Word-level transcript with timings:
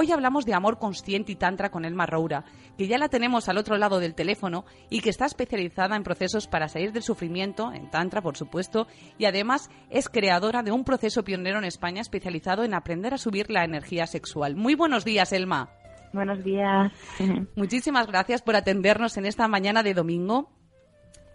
Hoy 0.00 0.12
hablamos 0.12 0.46
de 0.46 0.54
amor 0.54 0.78
consciente 0.78 1.32
y 1.32 1.34
tantra 1.34 1.72
con 1.72 1.84
Elma 1.84 2.06
Roura, 2.06 2.44
que 2.76 2.86
ya 2.86 2.98
la 2.98 3.08
tenemos 3.08 3.48
al 3.48 3.58
otro 3.58 3.76
lado 3.76 3.98
del 3.98 4.14
teléfono 4.14 4.64
y 4.90 5.00
que 5.00 5.10
está 5.10 5.26
especializada 5.26 5.96
en 5.96 6.04
procesos 6.04 6.46
para 6.46 6.68
salir 6.68 6.92
del 6.92 7.02
sufrimiento, 7.02 7.72
en 7.72 7.90
tantra 7.90 8.22
por 8.22 8.36
supuesto, 8.36 8.86
y 9.18 9.24
además 9.24 9.68
es 9.90 10.08
creadora 10.08 10.62
de 10.62 10.70
un 10.70 10.84
proceso 10.84 11.24
pionero 11.24 11.58
en 11.58 11.64
España 11.64 12.00
especializado 12.00 12.62
en 12.62 12.74
aprender 12.74 13.12
a 13.12 13.18
subir 13.18 13.50
la 13.50 13.64
energía 13.64 14.06
sexual. 14.06 14.54
Muy 14.54 14.76
buenos 14.76 15.04
días, 15.04 15.32
Elma. 15.32 15.68
Buenos 16.12 16.44
días. 16.44 16.92
Muchísimas 17.56 18.06
gracias 18.06 18.40
por 18.40 18.54
atendernos 18.54 19.16
en 19.16 19.26
esta 19.26 19.48
mañana 19.48 19.82
de 19.82 19.94
domingo. 19.94 20.52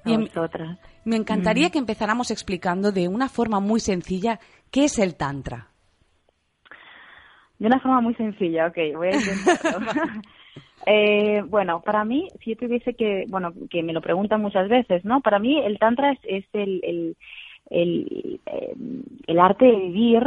A 0.05 0.18
vosotras. 0.18 0.80
Me 1.04 1.18
encantaría 1.18 1.70
que 1.70 1.80
empezáramos 1.80 2.32
explicando 2.32 2.93
de 2.93 3.09
una 3.09 3.27
forma 3.27 3.59
muy 3.59 3.82
sencilla 3.82 4.39
qué 4.71 4.86
es 4.86 5.00
el 5.00 5.16
Tantra. 5.16 5.72
De 7.59 7.67
una 7.67 7.79
forma 7.79 8.01
muy 8.01 8.15
sencilla, 8.15 8.67
ok, 8.67 8.77
voy 8.95 9.09
a 9.09 9.15
intentarlo. 9.15 9.88
eh, 10.86 11.43
bueno, 11.47 11.82
para 11.82 12.04
mí, 12.04 12.28
si 12.41 12.51
yo 12.51 12.57
tuviese 12.57 12.93
que, 12.95 13.25
bueno, 13.29 13.54
que 13.69 13.83
me 13.83 13.93
lo 13.93 14.01
preguntan 14.01 14.41
muchas 14.41 14.68
veces, 14.69 15.05
¿no? 15.05 15.21
Para 15.21 15.39
mí 15.39 15.59
el 15.59 15.79
Tantra 15.79 16.11
es, 16.11 16.19
es 16.23 16.45
el, 16.54 16.81
el, 16.83 17.18
el, 17.69 18.42
eh, 18.45 18.75
el 19.28 19.39
arte 19.39 19.65
de 19.65 19.75
vivir 19.75 20.23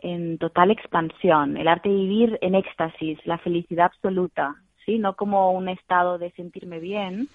en 0.00 0.38
total 0.38 0.70
expansión, 0.70 1.56
el 1.56 1.68
arte 1.68 1.88
de 1.88 1.94
vivir 1.94 2.38
en 2.42 2.54
éxtasis, 2.54 3.18
la 3.24 3.38
felicidad 3.38 3.86
absoluta, 3.86 4.56
¿sí? 4.84 4.98
No 4.98 5.16
como 5.16 5.52
un 5.52 5.68
estado 5.68 6.18
de 6.18 6.30
sentirme 6.32 6.78
bien, 6.78 7.28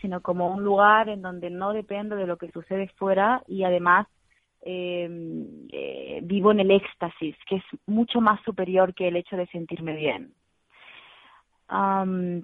sino 0.00 0.20
como 0.20 0.48
un 0.48 0.62
lugar 0.62 1.08
en 1.08 1.22
donde 1.22 1.50
no 1.50 1.72
dependo 1.72 2.16
de 2.16 2.26
lo 2.26 2.36
que 2.36 2.50
sucede 2.50 2.88
fuera 2.96 3.42
y 3.46 3.64
además 3.64 4.06
em, 4.62 5.66
eh, 5.72 6.20
vivo 6.22 6.52
en 6.52 6.60
el 6.60 6.70
éxtasis, 6.70 7.36
que 7.46 7.56
es 7.56 7.64
mucho 7.86 8.20
más 8.20 8.40
superior 8.42 8.94
que 8.94 9.08
el 9.08 9.16
hecho 9.16 9.36
de 9.36 9.46
sentirme 9.48 9.94
bien. 9.94 10.34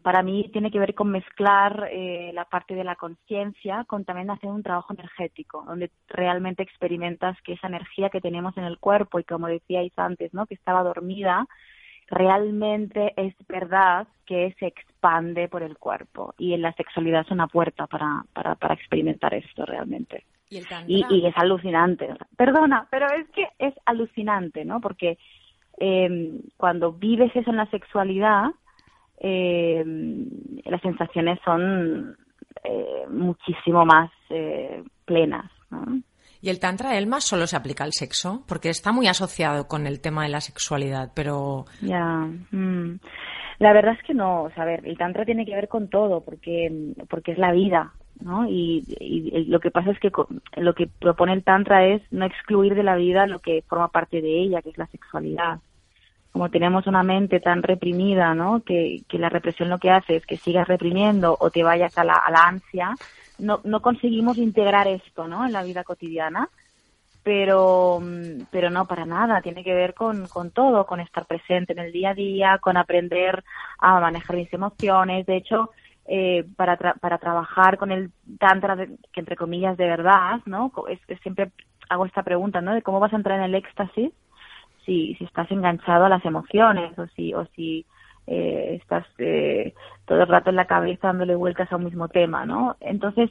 para 0.02 0.22
mí 0.22 0.48
tiene 0.52 0.70
que 0.70 0.78
ver 0.78 0.94
con 0.94 1.10
mezclar 1.10 1.88
eh, 1.90 2.30
la 2.32 2.44
parte 2.44 2.76
de 2.76 2.84
la 2.84 2.94
conciencia 2.94 3.84
con 3.88 4.04
también 4.04 4.30
hacer 4.30 4.48
un 4.50 4.62
trabajo 4.62 4.94
energético, 4.94 5.64
donde 5.66 5.90
realmente 6.08 6.62
experimentas 6.62 7.36
que 7.42 7.54
esa 7.54 7.66
energía 7.66 8.08
que 8.08 8.20
tenemos 8.20 8.56
en 8.56 8.64
el 8.64 8.78
cuerpo 8.78 9.18
y 9.18 9.24
como 9.24 9.48
decíais 9.48 9.92
antes, 9.96 10.32
¿no? 10.32 10.46
que 10.46 10.54
estaba 10.54 10.84
dormida, 10.84 11.46
realmente 12.08 13.14
es 13.16 13.34
verdad 13.48 14.06
que 14.26 14.54
se 14.58 14.66
expande 14.66 15.48
por 15.48 15.62
el 15.62 15.76
cuerpo 15.76 16.34
y 16.38 16.52
en 16.54 16.62
la 16.62 16.72
sexualidad 16.72 17.22
es 17.22 17.30
una 17.30 17.48
puerta 17.48 17.86
para, 17.86 18.24
para, 18.32 18.54
para 18.54 18.74
experimentar 18.74 19.34
esto 19.34 19.64
realmente. 19.66 20.24
¿Y, 20.48 21.04
y, 21.08 21.26
es 21.26 21.36
alucinante. 21.36 22.08
Perdona, 22.36 22.86
pero 22.90 23.06
es 23.06 23.28
que 23.30 23.48
es 23.58 23.74
alucinante, 23.84 24.64
¿no? 24.64 24.80
Porque 24.80 25.18
eh, 25.78 26.40
cuando 26.56 26.92
vives 26.92 27.34
eso 27.34 27.50
en 27.50 27.56
la 27.56 27.66
sexualidad, 27.66 28.50
eh, 29.18 29.84
las 30.64 30.80
sensaciones 30.82 31.38
son 31.44 32.16
eh, 32.64 33.06
muchísimo 33.10 33.84
más 33.84 34.10
eh, 34.30 34.82
plenas, 35.04 35.50
¿no? 35.70 36.00
¿Y 36.42 36.50
el 36.50 36.60
Tantra, 36.60 36.96
Elma, 36.96 37.20
solo 37.20 37.46
se 37.46 37.56
aplica 37.56 37.82
al 37.82 37.92
sexo? 37.92 38.44
Porque 38.46 38.68
está 38.68 38.92
muy 38.92 39.08
asociado 39.08 39.66
con 39.66 39.86
el 39.86 40.00
tema 40.00 40.24
de 40.24 40.28
la 40.28 40.40
sexualidad, 40.40 41.10
pero... 41.14 41.64
Ya. 41.80 42.28
Mm. 42.50 43.00
La 43.58 43.72
verdad 43.72 43.94
es 43.98 44.02
que 44.06 44.14
no. 44.14 44.44
O 44.44 44.50
sea, 44.50 44.64
a 44.64 44.66
ver, 44.66 44.86
el 44.86 44.98
Tantra 44.98 45.24
tiene 45.24 45.46
que 45.46 45.54
ver 45.54 45.66
con 45.66 45.88
todo, 45.88 46.22
porque, 46.22 46.92
porque 47.08 47.32
es 47.32 47.38
la 47.38 47.52
vida, 47.52 47.94
¿no? 48.20 48.48
Y, 48.48 48.84
y, 49.00 49.44
lo 49.46 49.60
que 49.60 49.70
pasa 49.70 49.90
es 49.90 49.98
que 50.00 50.10
lo 50.56 50.74
que 50.74 50.86
propone 50.86 51.32
el 51.32 51.44
Tantra 51.44 51.86
es 51.86 52.02
no 52.10 52.24
excluir 52.24 52.74
de 52.74 52.82
la 52.82 52.96
vida 52.96 53.26
lo 53.26 53.38
que 53.38 53.62
forma 53.62 53.88
parte 53.88 54.20
de 54.20 54.40
ella, 54.40 54.62
que 54.62 54.70
es 54.70 54.78
la 54.78 54.86
sexualidad. 54.86 55.60
Como 56.32 56.50
tenemos 56.50 56.86
una 56.86 57.02
mente 57.02 57.40
tan 57.40 57.62
reprimida, 57.62 58.34
¿no? 58.34 58.60
Que, 58.60 59.02
que 59.08 59.18
la 59.18 59.28
represión 59.28 59.70
lo 59.70 59.78
que 59.78 59.90
hace 59.90 60.16
es 60.16 60.26
que 60.26 60.36
sigas 60.36 60.68
reprimiendo 60.68 61.36
o 61.40 61.50
te 61.50 61.62
vayas 61.62 61.96
a 61.96 62.04
la, 62.04 62.14
a 62.14 62.30
la 62.30 62.46
ansia, 62.46 62.94
no, 63.38 63.60
no 63.64 63.80
conseguimos 63.80 64.38
integrar 64.38 64.86
esto, 64.88 65.28
¿no? 65.28 65.46
En 65.46 65.52
la 65.52 65.62
vida 65.62 65.84
cotidiana, 65.84 66.48
pero, 67.22 68.00
pero 68.50 68.70
no 68.70 68.86
para 68.86 69.04
nada, 69.04 69.40
tiene 69.40 69.64
que 69.64 69.74
ver 69.74 69.94
con, 69.94 70.28
con 70.28 70.52
todo, 70.52 70.86
con 70.86 71.00
estar 71.00 71.26
presente 71.26 71.72
en 71.72 71.80
el 71.80 71.92
día 71.92 72.10
a 72.10 72.14
día, 72.14 72.58
con 72.58 72.76
aprender 72.76 73.42
a 73.78 73.98
manejar 73.98 74.36
mis 74.36 74.52
emociones. 74.52 75.26
De 75.26 75.36
hecho, 75.36 75.70
eh, 76.08 76.44
para, 76.56 76.76
para 76.76 77.18
trabajar 77.18 77.78
con 77.78 77.90
el 77.90 78.10
tantra, 78.38 78.76
que 78.76 79.20
entre 79.20 79.36
comillas 79.36 79.76
de 79.76 79.86
verdad, 79.86 80.40
¿no? 80.46 80.72
Es, 80.88 81.00
siempre 81.22 81.50
hago 81.88 82.06
esta 82.06 82.22
pregunta, 82.22 82.60
¿no? 82.60 82.74
De 82.74 82.82
cómo 82.82 83.00
vas 83.00 83.12
a 83.12 83.16
entrar 83.16 83.38
en 83.38 83.44
el 83.44 83.54
éxtasis 83.54 84.12
si, 84.84 85.14
si 85.16 85.24
estás 85.24 85.50
enganchado 85.50 86.04
a 86.04 86.08
las 86.08 86.24
emociones 86.24 86.96
o 86.98 87.06
si, 87.08 87.34
o 87.34 87.44
si 87.56 87.84
eh, 88.26 88.78
estás 88.80 89.04
eh, 89.18 89.74
todo 90.04 90.22
el 90.22 90.28
rato 90.28 90.50
en 90.50 90.56
la 90.56 90.66
cabeza 90.66 91.08
dándole 91.08 91.34
vueltas 91.34 91.70
a 91.72 91.76
un 91.76 91.84
mismo 91.84 92.08
tema, 92.08 92.46
¿no? 92.46 92.76
Entonces, 92.80 93.30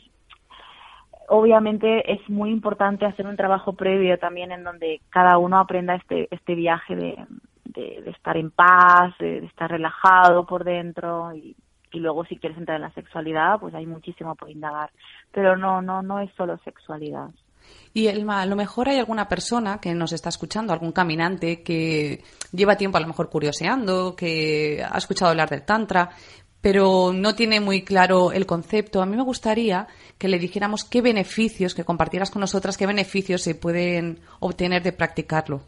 obviamente 1.29 2.11
es 2.11 2.29
muy 2.29 2.51
importante 2.51 3.05
hacer 3.05 3.25
un 3.25 3.37
trabajo 3.37 3.73
previo 3.73 4.19
también 4.19 4.51
en 4.51 4.63
donde 4.63 5.01
cada 5.09 5.37
uno 5.37 5.59
aprenda 5.59 5.95
este, 5.95 6.27
este 6.29 6.55
viaje 6.55 6.95
de, 6.95 7.25
de, 7.63 8.09
estar 8.09 8.37
en 8.37 8.51
paz, 8.51 9.17
de, 9.19 9.45
estar 9.45 9.71
relajado 9.71 10.45
por 10.45 10.63
dentro 10.63 11.33
y, 11.33 11.55
y 11.95 11.99
luego 11.99 12.25
si 12.25 12.35
quieres 12.35 12.57
entrar 12.57 12.75
en 12.75 12.81
la 12.81 12.93
sexualidad, 12.93 13.57
pues 13.59 13.73
hay 13.73 13.85
muchísimo 13.85 14.35
por 14.35 14.49
indagar. 14.49 14.91
Pero 15.31 15.55
no, 15.55 15.81
no, 15.81 16.01
no 16.01 16.19
es 16.19 16.29
solo 16.35 16.57
sexualidad. 16.57 17.29
Y 17.93 18.07
Elma, 18.07 18.41
a 18.41 18.45
lo 18.45 18.57
mejor 18.57 18.89
hay 18.89 18.99
alguna 18.99 19.29
persona 19.29 19.79
que 19.79 19.93
nos 19.95 20.11
está 20.11 20.27
escuchando, 20.27 20.73
algún 20.73 20.91
caminante 20.91 21.63
que 21.63 22.21
lleva 22.51 22.75
tiempo 22.75 22.97
a 22.97 23.01
lo 23.01 23.07
mejor 23.07 23.29
curioseando, 23.29 24.15
que 24.15 24.85
ha 24.87 24.97
escuchado 24.97 25.31
hablar 25.31 25.49
del 25.49 25.63
Tantra, 25.63 26.09
pero 26.59 27.13
no 27.13 27.33
tiene 27.33 27.61
muy 27.61 27.83
claro 27.83 28.33
el 28.33 28.45
concepto. 28.45 29.01
A 29.01 29.05
mí 29.05 29.15
me 29.15 29.23
gustaría 29.23 29.87
que 30.17 30.27
le 30.27 30.37
dijéramos 30.37 30.83
qué 30.83 31.01
beneficios, 31.01 31.73
que 31.73 31.85
compartieras 31.85 32.29
con 32.29 32.41
nosotras 32.41 32.75
qué 32.75 32.85
beneficios 32.85 33.41
se 33.41 33.55
pueden 33.55 34.19
obtener 34.41 34.83
de 34.83 34.91
practicarlo. 34.91 35.61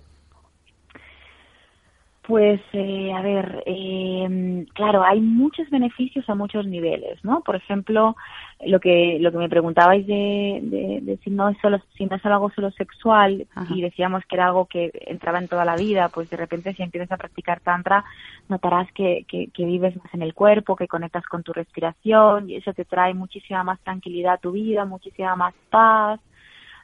Pues, 2.28 2.60
eh, 2.74 3.14
a 3.14 3.22
ver, 3.22 3.64
eh, 3.66 4.66
claro, 4.74 5.02
hay 5.02 5.22
muchos 5.22 5.70
beneficios 5.70 6.30
a 6.30 6.36
muchos 6.36 6.68
niveles, 6.68 7.24
¿no? 7.24 7.40
Por 7.40 7.56
ejemplo, 7.56 8.18
lo 8.66 8.82
que 8.82 9.18
lo 9.22 9.32
que 9.32 9.38
me 9.38 9.48
preguntabais 9.48 10.06
de, 10.06 10.60
de, 11.04 11.18
si 11.24 11.30
no 11.30 11.48
es 11.48 11.58
solo 11.62 11.80
si 11.96 12.06
no 12.06 12.18
es 12.18 12.26
algo 12.26 12.50
solo 12.52 12.70
sexual 12.72 13.48
y 13.74 13.82
decíamos 13.82 14.26
que 14.26 14.36
era 14.36 14.48
algo 14.48 14.66
que 14.66 14.92
entraba 15.06 15.40
en 15.40 15.48
toda 15.48 15.64
la 15.64 15.78
vida, 15.78 16.10
pues 16.10 16.30
de 16.30 16.36
repente 16.36 16.74
si 16.74 16.84
empiezas 16.84 17.14
a 17.14 17.18
practicar 17.18 17.62
tantra 17.62 18.04
notarás 18.50 18.92
que, 18.92 19.24
que, 19.30 19.48
que 19.54 19.64
vives 19.64 19.96
más 19.96 20.14
en 20.14 20.22
el 20.22 20.34
cuerpo, 20.34 20.76
que 20.76 20.90
conectas 20.90 21.26
con 21.28 21.44
tu 21.44 21.54
respiración 21.54 22.50
y 22.50 22.56
eso 22.56 22.74
te 22.74 22.84
trae 22.84 23.14
muchísima 23.14 23.64
más 23.64 23.80
tranquilidad 23.80 24.34
a 24.34 24.38
tu 24.40 24.52
vida, 24.52 24.84
muchísima 24.84 25.38
más 25.38 25.54
paz. 25.70 26.20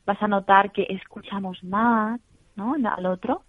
Vas 0.06 0.24
a 0.24 0.28
notar 0.30 0.72
que 0.72 0.86
escuchamos 0.88 1.62
más, 1.66 2.22
¿no? 2.56 2.76
Al 2.76 3.06
otro 3.08 3.44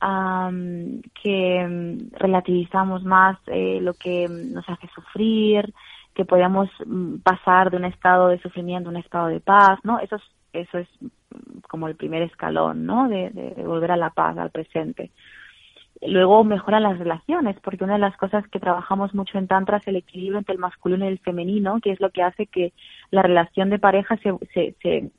que 0.00 1.66
mm, 1.66 2.16
relativizamos 2.16 3.04
más 3.04 3.36
eh, 3.46 3.80
lo 3.80 3.94
que 3.94 4.26
nos 4.28 4.68
hace 4.68 4.88
sufrir, 4.94 5.72
que 6.14 6.24
podamos 6.24 6.68
mm, 6.86 7.18
pasar 7.18 7.70
de 7.70 7.76
un 7.76 7.84
estado 7.84 8.28
de 8.28 8.40
sufrimiento 8.40 8.88
a 8.88 8.92
un 8.92 8.98
estado 8.98 9.28
de 9.28 9.40
paz, 9.40 9.78
¿no? 9.84 9.98
Eso 10.00 10.16
es, 10.16 10.22
eso 10.52 10.78
es 10.78 10.88
mm, 11.00 11.60
como 11.68 11.88
el 11.88 11.96
primer 11.96 12.22
escalón, 12.22 12.86
¿no? 12.86 13.08
De, 13.08 13.30
de, 13.30 13.62
volver 13.64 13.92
a 13.92 13.96
la 13.96 14.10
paz, 14.10 14.36
al 14.38 14.50
presente. 14.50 15.10
Luego 16.00 16.44
mejoran 16.44 16.84
las 16.84 16.98
relaciones, 16.98 17.56
porque 17.60 17.82
una 17.82 17.94
de 17.94 17.98
las 17.98 18.16
cosas 18.16 18.46
que 18.48 18.60
trabajamos 18.60 19.14
mucho 19.14 19.36
en 19.36 19.48
Tantra 19.48 19.78
es 19.78 19.88
el 19.88 19.96
equilibrio 19.96 20.38
entre 20.38 20.54
el 20.54 20.60
masculino 20.60 21.04
y 21.04 21.08
el 21.08 21.18
femenino, 21.18 21.80
que 21.80 21.90
es 21.90 22.00
lo 22.00 22.10
que 22.10 22.22
hace 22.22 22.46
que 22.46 22.72
la 23.10 23.22
relación 23.22 23.68
de 23.68 23.80
pareja 23.80 24.16
se, 24.18 24.32
se, 24.54 24.76
se, 24.80 25.10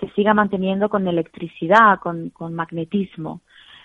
se 0.00 0.08
siga 0.14 0.32
manteniendo 0.32 0.88
con 0.88 1.06
electricidad, 1.06 1.98
con, 2.00 2.30
con 2.30 2.54
magnetismo. 2.54 3.42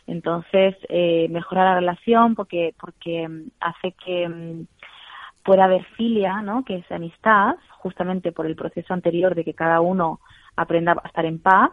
Entonces, 0.07 0.75
eh, 0.89 1.27
mejora 1.29 1.65
la 1.65 1.75
relación 1.75 2.35
porque, 2.35 2.73
porque 2.79 3.27
mm, 3.27 3.51
hace 3.59 3.93
que 4.03 4.27
mm, 4.27 4.65
pueda 5.43 5.65
haber 5.65 5.83
filia, 5.95 6.41
¿no? 6.41 6.63
Que 6.65 6.77
es 6.77 6.91
amistad, 6.91 7.55
justamente 7.79 8.31
por 8.31 8.45
el 8.45 8.55
proceso 8.55 8.93
anterior 8.93 9.35
de 9.35 9.43
que 9.43 9.53
cada 9.53 9.81
uno 9.81 10.19
aprenda 10.55 10.95
a 11.03 11.07
estar 11.07 11.25
en 11.25 11.39
paz. 11.39 11.71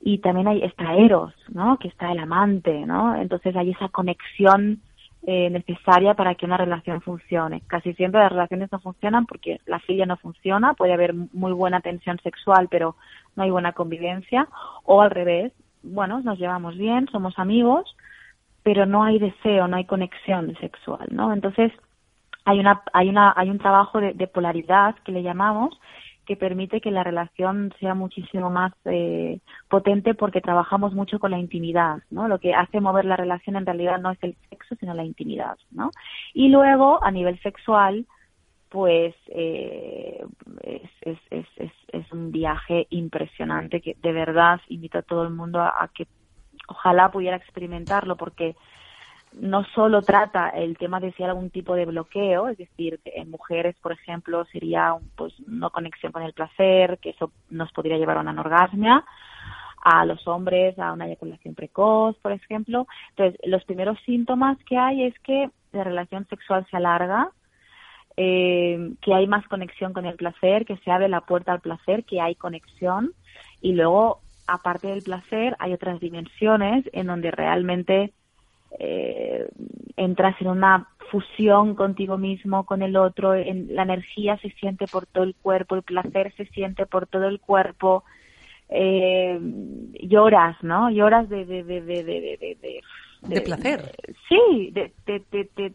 Y 0.00 0.18
también 0.18 0.48
hay, 0.48 0.62
está 0.62 0.94
Eros, 0.94 1.34
¿no? 1.48 1.78
Que 1.78 1.88
está 1.88 2.12
el 2.12 2.18
amante, 2.20 2.86
¿no? 2.86 3.16
Entonces 3.16 3.56
hay 3.56 3.70
esa 3.70 3.88
conexión 3.88 4.80
eh, 5.26 5.50
necesaria 5.50 6.14
para 6.14 6.36
que 6.36 6.46
una 6.46 6.56
relación 6.56 7.02
funcione. 7.02 7.62
Casi 7.66 7.92
siempre 7.94 8.20
las 8.20 8.32
relaciones 8.32 8.70
no 8.70 8.78
funcionan 8.78 9.26
porque 9.26 9.60
la 9.66 9.80
filia 9.80 10.06
no 10.06 10.16
funciona, 10.16 10.74
puede 10.74 10.94
haber 10.94 11.12
muy 11.12 11.52
buena 11.52 11.80
tensión 11.80 12.18
sexual, 12.22 12.68
pero 12.70 12.96
no 13.36 13.42
hay 13.42 13.50
buena 13.50 13.72
convivencia, 13.72 14.48
o 14.84 15.02
al 15.02 15.10
revés, 15.10 15.52
bueno, 15.82 16.20
nos 16.20 16.38
llevamos 16.38 16.76
bien, 16.76 17.08
somos 17.10 17.38
amigos, 17.38 17.96
pero 18.62 18.86
no 18.86 19.02
hay 19.04 19.18
deseo, 19.18 19.68
no 19.68 19.76
hay 19.76 19.84
conexión 19.84 20.54
sexual, 20.60 21.08
¿no? 21.10 21.32
Entonces, 21.32 21.72
hay 22.44 22.60
una, 22.60 22.82
hay 22.92 23.08
una, 23.08 23.32
hay 23.36 23.50
un 23.50 23.58
trabajo 23.58 24.00
de, 24.00 24.26
polaridad 24.26 24.94
que 25.04 25.12
le 25.12 25.22
llamamos, 25.22 25.78
que 26.26 26.36
permite 26.36 26.80
que 26.80 26.90
la 26.90 27.04
relación 27.04 27.72
sea 27.80 27.94
muchísimo 27.94 28.50
más 28.50 28.72
eh, 28.84 29.40
potente 29.68 30.14
porque 30.14 30.40
trabajamos 30.40 30.92
mucho 30.92 31.18
con 31.18 31.30
la 31.30 31.38
intimidad, 31.38 31.98
¿no? 32.10 32.28
Lo 32.28 32.38
que 32.38 32.54
hace 32.54 32.80
mover 32.80 33.04
la 33.04 33.16
relación 33.16 33.56
en 33.56 33.66
realidad 33.66 33.98
no 33.98 34.10
es 34.10 34.18
el 34.22 34.36
sexo, 34.50 34.74
sino 34.76 34.94
la 34.94 35.04
intimidad, 35.04 35.56
¿no? 35.70 35.90
Y 36.34 36.48
luego, 36.48 37.02
a 37.02 37.10
nivel 37.10 37.40
sexual, 37.40 38.06
pues 38.68 39.14
eh, 39.28 40.24
es, 40.62 41.18
es, 41.30 41.72
es, 41.92 42.12
un 42.12 42.32
viaje 42.32 42.86
impresionante 42.90 43.80
que 43.80 43.96
de 44.00 44.12
verdad 44.12 44.60
invito 44.68 44.98
a 44.98 45.02
todo 45.02 45.22
el 45.24 45.30
mundo 45.30 45.60
a 45.60 45.88
que 45.94 46.06
ojalá 46.68 47.10
pudiera 47.10 47.36
experimentarlo 47.36 48.16
porque 48.16 48.56
no 49.32 49.64
solo 49.74 50.02
trata 50.02 50.48
el 50.50 50.76
tema 50.78 51.00
de 51.00 51.12
si 51.12 51.22
hay 51.22 51.28
algún 51.28 51.50
tipo 51.50 51.74
de 51.74 51.84
bloqueo, 51.84 52.48
es 52.48 52.56
decir, 52.56 53.00
en 53.04 53.30
mujeres, 53.30 53.76
por 53.82 53.92
ejemplo, 53.92 54.44
sería 54.46 54.96
pues 55.16 55.34
no 55.46 55.70
conexión 55.70 56.12
con 56.12 56.22
el 56.22 56.32
placer, 56.32 56.98
que 56.98 57.10
eso 57.10 57.32
nos 57.50 57.70
podría 57.72 57.98
llevar 57.98 58.16
a 58.16 58.20
una 58.20 58.30
anorgasmia, 58.30 59.04
a 59.82 60.04
los 60.04 60.26
hombres 60.26 60.78
a 60.78 60.92
una 60.92 61.06
eyaculación 61.06 61.54
precoz, 61.54 62.16
por 62.18 62.32
ejemplo. 62.32 62.86
Entonces, 63.10 63.40
los 63.44 63.64
primeros 63.64 63.98
síntomas 64.04 64.58
que 64.64 64.76
hay 64.76 65.04
es 65.04 65.18
que 65.20 65.50
la 65.72 65.84
relación 65.84 66.26
sexual 66.28 66.66
se 66.70 66.76
alarga, 66.76 67.30
eh, 68.20 68.94
que 69.00 69.14
hay 69.14 69.28
más 69.28 69.46
conexión 69.46 69.92
con 69.92 70.04
el 70.04 70.16
placer, 70.16 70.64
que 70.64 70.76
se 70.78 70.90
abre 70.90 71.08
la 71.08 71.20
puerta 71.20 71.52
al 71.52 71.60
placer, 71.60 72.02
que 72.02 72.20
hay 72.20 72.34
conexión 72.34 73.12
y 73.60 73.74
luego, 73.74 74.18
aparte 74.48 74.88
del 74.88 75.02
placer, 75.02 75.54
hay 75.60 75.72
otras 75.72 76.00
dimensiones 76.00 76.84
en 76.92 77.06
donde 77.06 77.30
realmente 77.30 78.12
eh, 78.80 79.48
entras 79.96 80.34
en 80.40 80.48
una 80.48 80.88
fusión 81.12 81.76
contigo 81.76 82.18
mismo, 82.18 82.66
con 82.66 82.82
el 82.82 82.96
otro, 82.96 83.34
en, 83.34 83.72
la 83.72 83.84
energía 83.84 84.36
se 84.38 84.50
siente 84.50 84.86
por 84.88 85.06
todo 85.06 85.22
el 85.22 85.36
cuerpo, 85.36 85.76
el 85.76 85.84
placer 85.84 86.34
se 86.36 86.46
siente 86.46 86.86
por 86.86 87.06
todo 87.06 87.28
el 87.28 87.38
cuerpo, 87.38 88.02
eh, 88.68 89.38
lloras, 90.02 90.56
¿no? 90.64 90.90
Lloras 90.90 91.28
de... 91.28 91.44
De, 91.44 91.62
de, 91.62 91.80
de, 91.82 92.02
de, 92.02 92.80
de, 93.22 93.40
placer. 93.42 93.92
sí, 94.28 94.72
de, 94.72 94.92
de, 95.06 95.72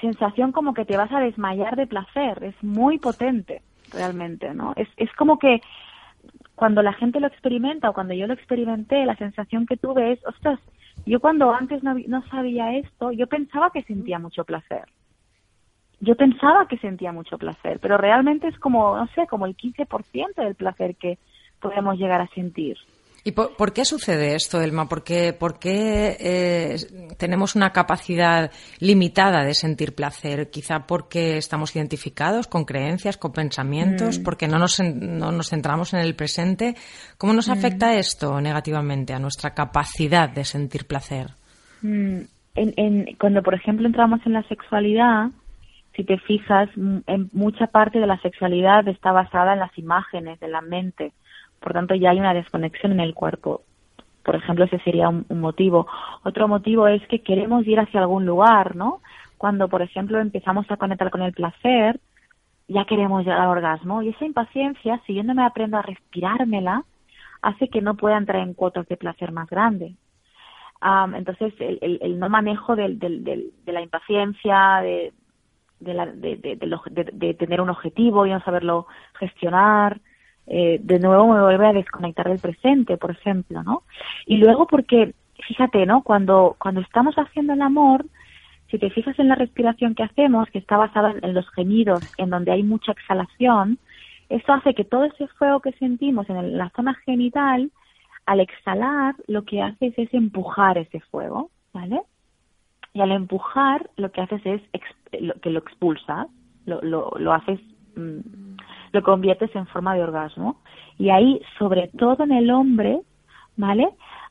sensación 0.00 0.52
como 0.52 0.74
que 0.74 0.84
te 0.84 0.96
vas 0.96 1.10
a 1.12 1.20
desmayar 1.20 1.76
de 1.76 1.86
placer, 1.86 2.42
es 2.44 2.62
muy 2.62 2.98
potente 2.98 3.62
realmente, 3.92 4.54
¿no? 4.54 4.72
Es, 4.76 4.88
es 4.96 5.12
como 5.14 5.38
que 5.38 5.60
cuando 6.54 6.82
la 6.82 6.92
gente 6.92 7.20
lo 7.20 7.26
experimenta 7.26 7.90
o 7.90 7.94
cuando 7.94 8.14
yo 8.14 8.26
lo 8.26 8.34
experimenté, 8.34 9.04
la 9.06 9.16
sensación 9.16 9.66
que 9.66 9.76
tuve 9.76 10.12
es, 10.12 10.26
ostras, 10.26 10.60
yo 11.06 11.20
cuando 11.20 11.52
antes 11.52 11.82
no, 11.82 11.94
no 12.06 12.22
sabía 12.28 12.76
esto, 12.76 13.12
yo 13.12 13.26
pensaba 13.26 13.70
que 13.70 13.82
sentía 13.82 14.18
mucho 14.18 14.44
placer. 14.44 14.84
Yo 16.00 16.16
pensaba 16.16 16.66
que 16.66 16.78
sentía 16.78 17.12
mucho 17.12 17.38
placer, 17.38 17.78
pero 17.80 17.98
realmente 17.98 18.48
es 18.48 18.58
como, 18.58 18.96
no 18.96 19.06
sé, 19.08 19.26
como 19.26 19.46
el 19.46 19.56
15% 19.56 20.34
del 20.36 20.54
placer 20.54 20.96
que 20.96 21.18
podemos 21.60 21.98
llegar 21.98 22.20
a 22.20 22.28
sentir. 22.28 22.78
¿Y 23.22 23.32
por, 23.32 23.72
qué 23.72 23.84
sucede 23.84 24.34
esto, 24.34 24.60
Elma? 24.62 24.88
¿Por 24.88 25.02
qué, 25.04 25.36
eh, 26.20 26.76
tenemos 27.18 27.54
una 27.54 27.70
capacidad 27.70 28.50
limitada 28.78 29.44
de 29.44 29.52
sentir 29.52 29.94
placer? 29.94 30.50
Quizá 30.50 30.86
porque 30.86 31.36
estamos 31.36 31.76
identificados 31.76 32.46
con 32.46 32.64
creencias, 32.64 33.18
con 33.18 33.32
pensamientos, 33.32 34.18
mm. 34.18 34.22
porque 34.22 34.48
no 34.48 34.58
nos, 34.58 34.80
no 34.80 35.32
nos 35.32 35.50
centramos 35.50 35.92
en 35.92 36.00
el 36.00 36.14
presente. 36.16 36.74
¿Cómo 37.18 37.34
nos 37.34 37.48
mm. 37.48 37.52
afecta 37.52 37.94
esto 37.94 38.40
negativamente 38.40 39.12
a 39.12 39.18
nuestra 39.18 39.52
capacidad 39.54 40.30
de 40.30 40.44
sentir 40.44 40.86
placer? 40.86 41.28
Mm. 41.82 42.20
cuando, 43.18 43.42
por 43.42 43.54
ejemplo, 43.54 43.86
entramos 43.86 44.20
en 44.24 44.32
la 44.32 44.42
sexualidad, 44.44 45.28
si 45.94 46.04
te 46.04 46.18
fijas, 46.18 46.70
en 46.76 47.28
mucha 47.32 47.66
parte 47.66 47.98
de 47.98 48.06
la 48.06 48.18
sexualidad 48.20 48.88
está 48.88 49.12
basada 49.12 49.52
en 49.52 49.58
las 49.58 49.76
imágenes 49.76 50.40
de 50.40 50.48
la 50.48 50.62
mente 50.62 51.12
por 51.60 51.72
tanto, 51.72 51.94
ya 51.94 52.10
hay 52.10 52.20
una 52.20 52.34
desconexión 52.34 52.92
en 52.92 53.00
el 53.00 53.14
cuerpo. 53.14 53.62
Por 54.24 54.36
ejemplo, 54.36 54.64
ese 54.64 54.78
sería 54.80 55.08
un, 55.08 55.26
motivo. 55.28 55.86
Otro 56.24 56.48
motivo 56.48 56.88
es 56.88 57.06
que 57.08 57.22
queremos 57.22 57.66
ir 57.66 57.80
hacia 57.80 58.00
algún 58.00 58.26
lugar, 58.26 58.76
¿no? 58.76 59.00
Cuando, 59.38 59.68
por 59.68 59.82
ejemplo, 59.82 60.20
empezamos 60.20 60.70
a 60.70 60.76
conectar 60.76 61.10
con 61.10 61.22
el 61.22 61.32
placer, 61.32 62.00
ya 62.68 62.84
queremos 62.84 63.24
llegar 63.24 63.40
al 63.40 63.48
orgasmo. 63.48 64.02
Y 64.02 64.10
esa 64.10 64.24
impaciencia, 64.24 65.00
si 65.06 65.14
yo 65.14 65.22
no 65.22 65.34
me 65.34 65.44
aprendo 65.44 65.78
a 65.78 65.82
respirármela, 65.82 66.84
hace 67.42 67.68
que 67.68 67.80
no 67.80 67.94
pueda 67.94 68.18
entrar 68.18 68.42
en 68.42 68.54
cuotas 68.54 68.86
de 68.88 68.96
placer 68.96 69.32
más 69.32 69.48
grandes. 69.48 69.94
entonces, 71.14 71.54
el, 71.58 72.18
no 72.18 72.28
manejo 72.28 72.76
del, 72.76 72.98
de 72.98 73.72
la 73.72 73.80
impaciencia, 73.80 74.80
de, 74.82 75.12
de, 75.80 77.36
tener 77.38 77.60
un 77.60 77.70
objetivo 77.70 78.26
y 78.26 78.30
no 78.30 78.40
saberlo 78.40 78.86
gestionar, 79.18 80.00
eh, 80.52 80.80
de 80.82 80.98
nuevo 80.98 81.32
me 81.32 81.40
vuelve 81.40 81.68
a 81.68 81.72
desconectar 81.72 82.28
del 82.28 82.40
presente, 82.40 82.96
por 82.96 83.12
ejemplo, 83.12 83.62
¿no? 83.62 83.84
Y 84.26 84.38
luego 84.38 84.66
porque, 84.66 85.14
fíjate, 85.46 85.86
¿no? 85.86 86.02
Cuando, 86.02 86.56
cuando 86.58 86.80
estamos 86.80 87.14
haciendo 87.14 87.52
el 87.52 87.62
amor, 87.62 88.04
si 88.68 88.76
te 88.76 88.90
fijas 88.90 89.16
en 89.20 89.28
la 89.28 89.36
respiración 89.36 89.94
que 89.94 90.02
hacemos, 90.02 90.50
que 90.50 90.58
está 90.58 90.76
basada 90.76 91.14
en, 91.22 91.34
los 91.34 91.48
gemidos, 91.50 92.02
en 92.18 92.30
donde 92.30 92.50
hay 92.50 92.64
mucha 92.64 92.90
exhalación, 92.90 93.78
eso 94.28 94.52
hace 94.52 94.74
que 94.74 94.84
todo 94.84 95.04
ese 95.04 95.28
fuego 95.28 95.60
que 95.60 95.70
sentimos 95.74 96.28
en 96.28 96.58
la 96.58 96.70
zona 96.70 96.94
genital, 97.06 97.70
al 98.26 98.40
exhalar, 98.40 99.14
lo 99.28 99.44
que 99.44 99.62
haces 99.62 99.94
es 99.96 100.12
empujar 100.12 100.78
ese 100.78 100.98
fuego, 101.12 101.50
¿vale? 101.72 102.00
Y 102.92 103.02
al 103.02 103.12
empujar, 103.12 103.88
lo 103.96 104.10
que 104.10 104.20
haces 104.20 104.42
es 104.44 104.60
que 105.12 105.50
lo 105.50 105.60
expulsas, 105.60 106.26
lo, 106.66 106.82
lo, 106.82 107.12
lo 107.18 107.32
haces 107.32 107.60
mm, 107.94 108.56
lo 108.92 109.02
conviertes 109.02 109.54
en 109.54 109.66
forma 109.66 109.94
de 109.94 110.02
orgasmo. 110.02 110.60
Y 110.98 111.10
ahí, 111.10 111.40
sobre 111.58 111.88
todo 111.88 112.24
en 112.24 112.32
el 112.32 112.50
hombre, 112.50 113.00
¿vale? 113.56 113.88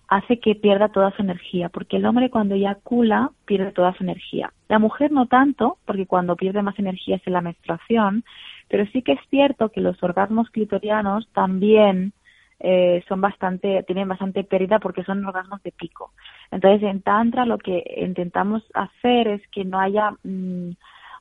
Hace 0.07 0.39
que 0.39 0.55
pierda 0.55 0.89
toda 0.89 1.11
su 1.11 1.21
energía, 1.21 1.69
porque 1.69 1.97
el 1.97 2.05
hombre 2.05 2.29
cuando 2.29 2.55
eyacula 2.55 3.31
pierde 3.45 3.71
toda 3.71 3.93
su 3.93 4.03
energía. 4.03 4.51
La 4.67 4.79
mujer 4.79 5.11
no 5.11 5.27
tanto, 5.27 5.77
porque 5.85 6.07
cuando 6.07 6.35
pierde 6.35 6.63
más 6.63 6.77
energía 6.79 7.17
es 7.17 7.27
en 7.27 7.33
la 7.33 7.41
menstruación, 7.41 8.23
pero 8.67 8.85
sí 8.87 9.01
que 9.01 9.13
es 9.13 9.19
cierto 9.29 9.69
que 9.69 9.81
los 9.81 10.01
orgasmos 10.01 10.49
clitorianos 10.49 11.27
también 11.33 12.13
eh, 12.59 13.03
son 13.07 13.21
bastante, 13.21 13.83
tienen 13.83 14.07
bastante 14.07 14.43
pérdida 14.43 14.79
porque 14.79 15.03
son 15.03 15.25
orgasmos 15.25 15.63
de 15.63 15.71
pico. 15.71 16.11
Entonces, 16.51 16.83
en 16.83 17.01
Tantra 17.01 17.45
lo 17.45 17.57
que 17.57 17.83
intentamos 17.97 18.63
hacer 18.73 19.27
es 19.27 19.47
que 19.49 19.63
no 19.63 19.79
haya 19.79 20.11
mm, 20.23 20.71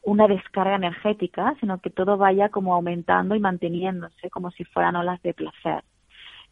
una 0.08 0.26
descarga 0.26 0.76
energética, 0.76 1.54
sino 1.60 1.78
que 1.78 1.90
todo 1.90 2.16
vaya 2.16 2.48
como 2.48 2.74
aumentando 2.74 3.34
y 3.34 3.40
manteniéndose 3.40 4.30
como 4.30 4.50
si 4.50 4.64
fueran 4.64 4.96
olas 4.96 5.20
de 5.22 5.34
placer. 5.34 5.84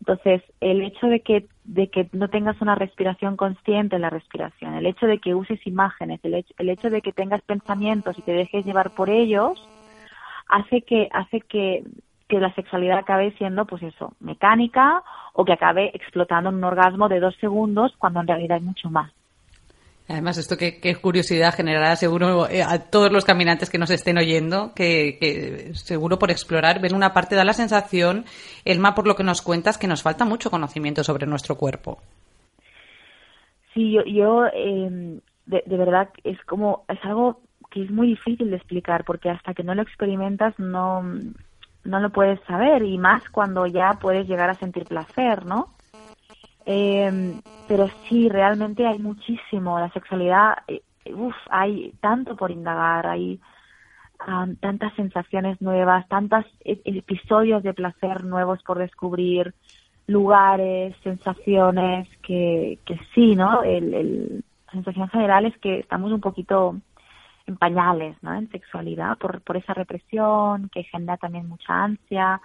Entonces, 0.01 0.43
el 0.61 0.83
hecho 0.83 1.07
de 1.07 1.21
que, 1.21 1.47
de 1.65 1.89
que 1.89 2.09
no 2.13 2.29
tengas 2.29 2.61
una 2.61 2.75
respiración 2.75 3.37
consciente 3.37 3.97
en 3.97 4.03
la 4.03 4.11
respiración, 4.11 4.75
el 4.75 4.85
hecho 4.85 5.07
de 5.07 5.19
que 5.19 5.35
uses 5.35 5.67
imágenes, 5.67 6.21
el 6.23 6.35
hecho, 6.35 6.55
el 6.59 6.69
hecho 6.69 6.91
de 6.91 7.01
que 7.01 7.13
tengas 7.13 7.41
pensamientos 7.43 8.19
y 8.19 8.23
te 8.23 8.33
dejes 8.33 8.67
llevar 8.67 8.91
por 8.91 9.09
ellos, 9.09 9.59
hace 10.49 10.83
que, 10.83 11.09
hace 11.13 11.41
que, 11.41 11.83
que 12.29 12.41
la 12.41 12.55
sexualidad 12.55 12.99
acabe 12.99 13.33
siendo, 13.39 13.65
pues 13.65 13.83
eso, 13.83 14.13
mecánica 14.21 15.03
o 15.33 15.47
que 15.47 15.55
acabe 15.55 15.91
explotando 15.95 16.51
en 16.51 16.57
un 16.57 16.65
orgasmo 16.65 17.09
de 17.09 17.21
dos 17.21 17.35
segundos 17.37 17.95
cuando 17.97 18.21
en 18.21 18.27
realidad 18.27 18.59
hay 18.59 18.65
mucho 18.65 18.91
más. 18.91 19.11
Además, 20.09 20.39
esto 20.39 20.57
qué, 20.57 20.97
curiosidad 21.01 21.53
generará 21.55 21.97
seguro 21.97 22.49
eh, 22.49 22.63
a 22.63 22.79
todos 22.79 23.11
los 23.11 23.25
caminantes 23.25 23.71
que 23.71 23.79
nos 23.79 23.91
estén 23.91 24.19
oyendo, 24.19 24.73
que, 24.73 25.71
seguro 25.75 26.19
por 26.19 26.31
explorar, 26.31 26.81
ven 26.81 26.95
una 26.95 27.13
parte, 27.13 27.35
da 27.35 27.45
la 27.45 27.53
sensación, 27.53 28.25
Elma, 28.65 28.95
por 28.95 29.09
lo 29.09 29.17
que 29.17 29.25
nos 29.25 29.43
cuentas, 29.43 29.79
que 29.79 29.89
nos 29.89 30.03
falta 30.03 30.25
mucho 30.25 30.51
conocimiento 30.51 31.03
sobre 31.03 31.27
nuestro 31.27 31.57
cuerpo. 31.57 31.99
Sí, 33.75 33.93
yo, 33.93 34.05
yo 34.05 34.47
em, 34.55 35.21
de, 35.47 35.65
de, 35.67 35.77
verdad, 35.77 36.09
es 36.23 36.41
como, 36.45 36.85
es 36.89 37.05
algo 37.05 37.41
que 37.71 37.83
es 37.83 37.91
muy 37.91 38.07
difícil 38.07 38.51
de 38.51 38.57
explicar, 38.57 39.05
porque 39.05 39.29
hasta 39.29 39.55
que 39.55 39.65
no 39.65 39.75
lo 39.75 39.83
experimentas 39.83 40.57
no, 40.59 41.03
no 41.83 42.01
lo 42.01 42.11
puedes 42.11 42.39
saber, 42.47 42.85
y 42.85 42.97
más 42.97 43.29
cuando 43.31 43.67
ya 43.67 43.95
puedes 44.01 44.29
llegar 44.29 44.51
a 44.51 44.55
sentir 44.55 44.85
placer, 44.85 45.45
¿no? 45.45 45.76
Eh, 46.67 47.41
pero 47.69 47.89
sí, 48.09 48.29
realmente 48.29 48.87
hay 48.87 48.99
muchísimo. 48.99 49.79
La 49.79 49.91
sexualidad, 49.91 50.59
eh, 50.67 50.83
hay 51.51 51.93
tanto 52.01 52.37
por 52.37 52.51
indagar, 52.51 53.07
hay 53.07 53.41
tantas 54.61 54.95
sensaciones 54.95 55.61
nuevas, 55.61 56.09
tantos 56.09 56.45
e, 56.65 56.81
episodios 56.85 57.63
de 57.63 57.75
placer 57.75 58.25
nuevos 58.25 58.63
por 58.63 58.79
descubrir, 58.79 59.55
lugares, 60.07 60.97
sensaciones, 61.03 62.09
que, 62.23 62.79
que 62.85 62.99
sí, 63.15 63.37
¿no? 63.37 63.63
El, 63.63 64.43
la 64.67 64.73
sensación 64.73 65.09
general 65.11 65.47
es 65.47 65.57
que 65.59 65.81
estamos 65.81 66.13
un 66.13 66.21
poquito 66.21 66.77
en 67.47 67.57
pañales, 67.57 68.17
¿no? 68.23 68.35
En 68.35 68.51
sexualidad, 68.51 69.19
por, 69.19 69.41
por 69.43 69.57
esa 69.57 69.75
represión 69.75 70.69
que 70.71 70.85
genera 70.85 71.17
también 71.17 71.49
mucha 71.49 71.85
ansia 71.85 72.41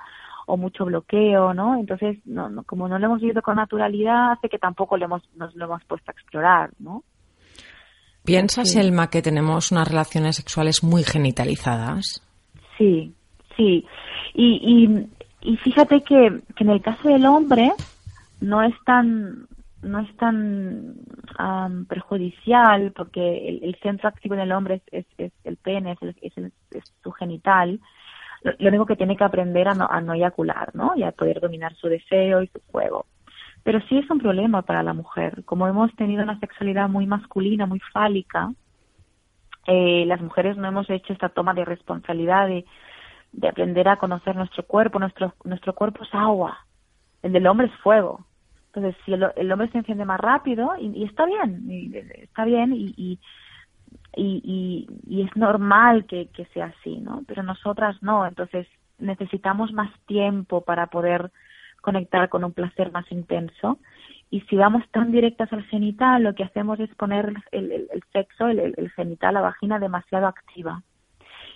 o 0.51 0.57
mucho 0.57 0.85
bloqueo, 0.85 1.53
¿no? 1.53 1.77
Entonces, 1.77 2.17
no, 2.25 2.63
como 2.63 2.87
no 2.87 2.99
lo 2.99 3.05
hemos 3.05 3.21
vivido 3.21 3.41
con 3.41 3.55
naturalidad, 3.55 4.33
hace 4.33 4.49
que 4.49 4.59
tampoco 4.59 4.97
lo 4.97 5.05
hemos, 5.05 5.23
nos 5.35 5.55
lo 5.55 5.65
hemos 5.65 5.83
puesto 5.85 6.11
a 6.11 6.13
explorar, 6.13 6.71
¿no? 6.79 7.03
¿Piensas, 8.23 8.75
Elma, 8.75 9.09
que 9.09 9.21
tenemos 9.21 9.71
unas 9.71 9.87
relaciones 9.87 10.35
sexuales 10.35 10.83
muy 10.83 11.03
genitalizadas? 11.03 12.21
Sí, 12.77 13.13
Sí, 13.55 13.85
y, 14.33 15.07
y, 15.41 15.57
fíjate 15.57 16.01
que, 16.01 16.41
que 16.55 16.63
en 16.63 16.69
el 16.69 16.81
caso 16.81 17.09
del 17.09 17.25
hombre 17.25 17.71
no 18.39 18.63
es 18.63 18.73
tan 18.85 19.47
no 19.81 19.99
es 19.99 20.15
tan 20.17 20.95
perjudicial 21.89 22.91
porque 22.95 23.59
el, 23.63 23.75
centro 23.81 24.09
activo 24.09 24.35
en 24.35 24.41
el 24.41 24.51
hombre 24.51 24.83
es, 24.91 25.05
es, 25.17 25.31
el 25.43 25.57
pene, 25.57 25.97
es, 26.21 26.35
es, 26.71 26.83
su 27.03 27.11
genital. 27.11 27.79
Lo, 28.43 28.67
único 28.69 28.85
que 28.85 28.95
tiene 28.95 29.15
que 29.15 29.23
aprender 29.23 29.67
a 29.67 29.73
no, 29.73 29.87
a 29.89 30.01
no 30.01 30.13
eyacular, 30.13 30.73
¿no? 30.73 30.93
Y 30.95 31.03
a 31.03 31.11
poder 31.11 31.39
dominar 31.39 31.75
su 31.75 31.87
deseo 31.87 32.41
y 32.41 32.47
su 32.47 32.59
fuego. 32.71 33.05
Pero 33.63 33.79
sí 33.87 33.97
es 33.97 34.09
un 34.09 34.19
problema 34.19 34.63
para 34.63 34.81
la 34.81 34.93
mujer. 34.93 35.43
Como 35.45 35.67
hemos 35.67 35.95
tenido 35.95 36.23
una 36.23 36.39
sexualidad 36.39 36.89
muy 36.89 37.05
masculina, 37.05 37.67
muy 37.67 37.79
fálica, 37.93 38.51
eh, 39.67 40.05
las 40.07 40.21
mujeres 40.21 40.57
no 40.57 40.67
hemos 40.67 40.89
hecho 40.89 41.13
esta 41.13 41.29
toma 41.29 41.53
de 41.53 41.65
responsabilidad 41.65 42.47
de, 42.47 42.65
de 43.31 43.47
aprender 43.47 43.87
a 43.87 43.97
conocer 43.97 44.35
nuestro 44.35 44.65
cuerpo. 44.65 44.99
Nuestro, 44.99 45.33
nuestro 45.43 45.73
cuerpo 45.73 46.03
es 46.03 46.13
agua, 46.13 46.65
el 47.21 47.33
del 47.33 47.47
hombre 47.47 47.67
es 47.67 47.75
fuego. 47.81 48.25
Entonces, 48.73 48.95
si 49.05 49.13
el, 49.13 49.51
hombre 49.51 49.69
se 49.69 49.79
enciende 49.79 50.05
más 50.05 50.19
rápido, 50.19 50.71
y, 50.79 51.03
está 51.03 51.25
bien, 51.25 51.65
y, 51.69 51.93
está 52.21 52.45
bien, 52.45 52.73
y, 52.73 52.93
y, 52.95 53.19
y, 54.15 54.87
y 55.07 55.21
es 55.21 55.35
normal 55.35 56.05
que, 56.05 56.27
que 56.27 56.45
sea 56.47 56.73
así, 56.77 56.97
¿no? 56.97 57.23
Pero 57.27 57.43
nosotras 57.43 58.01
no, 58.01 58.25
entonces 58.25 58.67
necesitamos 59.01 59.73
más 59.73 59.91
tiempo 60.05 60.61
para 60.61 60.87
poder 60.87 61.31
conectar 61.81 62.29
con 62.29 62.43
un 62.43 62.53
placer 62.53 62.91
más 62.91 63.11
intenso. 63.11 63.79
Y 64.29 64.41
si 64.41 64.55
vamos 64.55 64.83
tan 64.91 65.11
directas 65.11 65.51
al 65.51 65.63
genital, 65.63 66.23
lo 66.23 66.35
que 66.35 66.43
hacemos 66.43 66.79
es 66.79 66.89
poner 66.95 67.33
el, 67.51 67.71
el, 67.71 68.03
sexo, 68.13 68.47
el, 68.47 68.73
el, 68.77 68.91
genital, 68.91 69.33
la 69.33 69.41
vagina 69.41 69.77
demasiado 69.77 70.27
activa. 70.27 70.83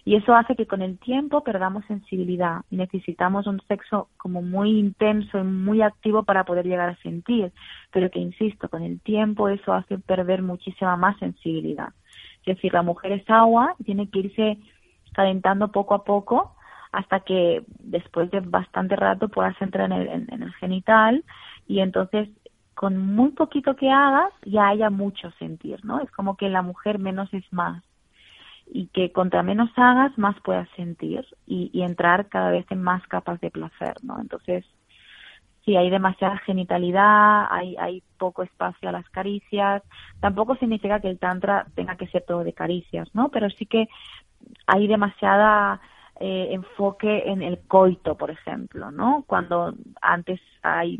Y 0.03 0.15
eso 0.15 0.35
hace 0.35 0.55
que 0.55 0.67
con 0.67 0.81
el 0.81 0.99
tiempo 0.99 1.41
perdamos 1.41 1.85
sensibilidad 1.85 2.61
y 2.69 2.75
necesitamos 2.75 3.47
un 3.47 3.59
sexo 3.67 4.09
como 4.17 4.41
muy 4.41 4.77
intenso 4.77 5.39
y 5.39 5.43
muy 5.43 5.81
activo 5.81 6.23
para 6.23 6.43
poder 6.43 6.65
llegar 6.65 6.89
a 6.89 6.97
sentir. 6.97 7.51
Pero 7.91 8.11
que, 8.11 8.19
insisto, 8.19 8.67
con 8.69 8.83
el 8.83 8.99
tiempo 8.99 9.47
eso 9.47 9.73
hace 9.73 9.97
perder 9.97 10.43
muchísima 10.43 10.95
más 10.97 11.17
sensibilidad. 11.17 11.89
Es 12.45 12.55
decir, 12.55 12.73
la 12.73 12.81
mujer 12.81 13.11
es 13.11 13.29
agua 13.29 13.75
y 13.79 13.83
tiene 13.83 14.09
que 14.09 14.19
irse 14.19 14.57
calentando 15.13 15.71
poco 15.71 15.93
a 15.93 16.03
poco 16.03 16.55
hasta 16.91 17.21
que 17.21 17.63
después 17.79 18.31
de 18.31 18.39
bastante 18.39 18.95
rato 18.95 19.29
puedas 19.29 19.59
entrar 19.61 19.91
en 19.91 19.97
el, 19.97 20.07
en 20.29 20.43
el 20.43 20.53
genital 20.53 21.23
y 21.67 21.79
entonces 21.79 22.29
con 22.75 22.97
muy 22.97 23.31
poquito 23.31 23.75
que 23.75 23.89
hagas 23.89 24.31
ya 24.45 24.67
haya 24.67 24.89
mucho 24.89 25.31
sentir, 25.39 25.83
¿no? 25.83 26.01
Es 26.01 26.11
como 26.11 26.35
que 26.35 26.49
la 26.49 26.61
mujer 26.61 26.99
menos 26.99 27.33
es 27.33 27.45
más 27.51 27.83
y 28.67 28.87
que 28.87 29.11
contra 29.11 29.43
menos 29.43 29.69
hagas, 29.75 30.17
más 30.17 30.35
puedas 30.41 30.67
sentir 30.75 31.25
y, 31.45 31.81
entrar 31.81 32.27
cada 32.29 32.51
vez 32.51 32.65
en 32.69 32.81
más 32.81 33.05
capas 33.07 33.39
de 33.39 33.51
placer, 33.51 33.93
¿no? 34.03 34.19
Entonces, 34.19 34.65
si 35.65 35.75
hay 35.75 35.89
demasiada 35.89 36.37
genitalidad, 36.37 37.47
hay, 37.49 37.75
hay 37.77 38.03
poco 38.17 38.43
espacio 38.43 38.87
a 38.87 38.91
las 38.91 39.09
caricias, 39.09 39.81
tampoco 40.19 40.55
significa 40.55 40.99
que 40.99 41.09
el 41.09 41.17
tantra 41.17 41.65
tenga 41.73 41.97
que 41.97 42.07
ser 42.07 42.23
todo 42.23 42.43
de 42.43 42.53
caricias, 42.53 43.09
¿no? 43.13 43.29
Pero 43.29 43.49
sí 43.49 43.65
que 43.65 43.87
hay 44.67 44.87
demasiada 44.87 45.81
eh, 46.19 46.49
enfoque 46.51 47.23
en 47.25 47.41
el 47.41 47.59
coito, 47.67 48.15
por 48.15 48.29
ejemplo, 48.29 48.91
¿no? 48.91 49.23
Cuando 49.25 49.73
antes 50.01 50.39
hay, 50.61 50.99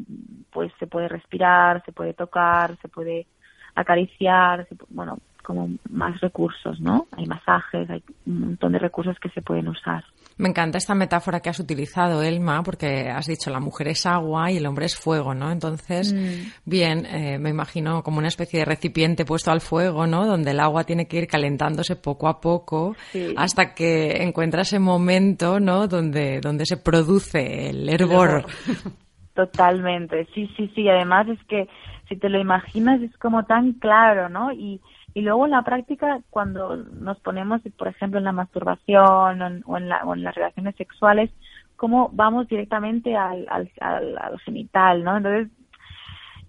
pues 0.52 0.74
se 0.80 0.88
puede 0.88 1.08
respirar, 1.08 1.84
se 1.86 1.92
puede 1.92 2.14
tocar, 2.14 2.76
se 2.82 2.90
puede 2.90 3.28
acariciar, 3.76 4.68
bueno, 4.90 5.20
como 5.44 5.70
más 5.92 6.20
recursos, 6.22 6.82
¿no? 6.82 7.08
Hay 7.16 7.28
masajes, 7.28 7.90
hay 7.90 8.04
un 8.26 8.42
montón 8.42 8.72
de 8.72 8.80
recursos 8.80 9.20
que 9.20 9.30
se 9.30 9.44
pueden 9.44 9.68
usar. 9.68 10.04
Me 10.38 10.50
encanta 10.50 10.77
esta 10.77 10.96
metáfora 10.96 11.39
que 11.39 11.50
has 11.50 11.60
utilizado, 11.60 12.22
Elma, 12.22 12.62
porque 12.62 13.10
has 13.10 13.25
dicho 13.27 13.50
la 13.50 13.62
mujer 13.62 13.88
es 13.88 14.06
agua 14.06 14.51
y 14.51 14.58
el 14.58 14.65
hombre 14.65 14.86
es 14.86 14.96
fuego, 14.98 15.34
¿no? 15.34 15.50
Entonces, 15.50 16.13
mm. 16.13 16.70
bien, 16.70 17.06
eh, 17.06 17.38
me 17.39 17.50
imagino 17.50 18.04
como 18.04 18.18
una 18.18 18.27
especie 18.27 18.60
de 18.60 18.65
recipiente 18.65 19.24
puesto 19.24 19.51
al 19.51 19.62
fuego, 19.62 20.08
¿no? 20.08 20.25
Donde 20.25 20.51
el 20.51 20.60
agua 20.60 20.84
tiene 20.84 21.08
que 21.08 21.20
ir 21.20 21.27
calentándose 21.27 21.96
poco 21.96 22.27
a 22.27 22.42
poco 22.42 22.96
hasta 23.38 23.74
que 23.74 24.24
encuentra 24.24 24.63
ese 24.63 24.80
momento, 24.80 25.62
¿no? 25.62 25.88
Donde, 25.88 26.42
donde 26.42 26.65
se 26.65 26.77
produce 26.77 27.70
el 27.70 27.88
hervor. 27.88 28.46
Totalmente, 29.36 30.27
sí, 30.34 30.50
sí, 30.58 30.72
sí. 30.75 30.89
Además 30.89 31.27
es 31.30 31.39
que 31.48 31.70
si 32.10 32.18
te 32.18 32.30
lo 32.30 32.39
imaginas 32.39 33.01
es 33.01 33.15
como 33.18 33.44
tan 33.46 33.74
claro, 33.74 34.30
¿no? 34.30 34.51
Y, 34.51 34.82
y 35.16 35.22
luego 35.22 35.46
en 35.46 35.52
la 35.52 35.62
práctica, 35.62 36.20
cuando 36.30 36.76
nos 36.76 37.18
ponemos, 37.22 37.62
por 37.78 37.88
ejemplo, 37.88 38.20
en 38.20 38.26
la 38.26 38.34
masturbación 38.34 39.64
o 39.66 39.78
en, 39.78 39.90
las 39.90 40.36
relaciones 40.36 40.76
sexuales, 40.76 41.32
cómo 41.78 42.10
vamos 42.12 42.50
directamente 42.50 43.16
al, 43.16 43.48
al, 43.50 43.72
al, 43.80 44.40
genital, 44.42 45.06
¿no? 45.06 45.16
Entonces, 45.16 45.48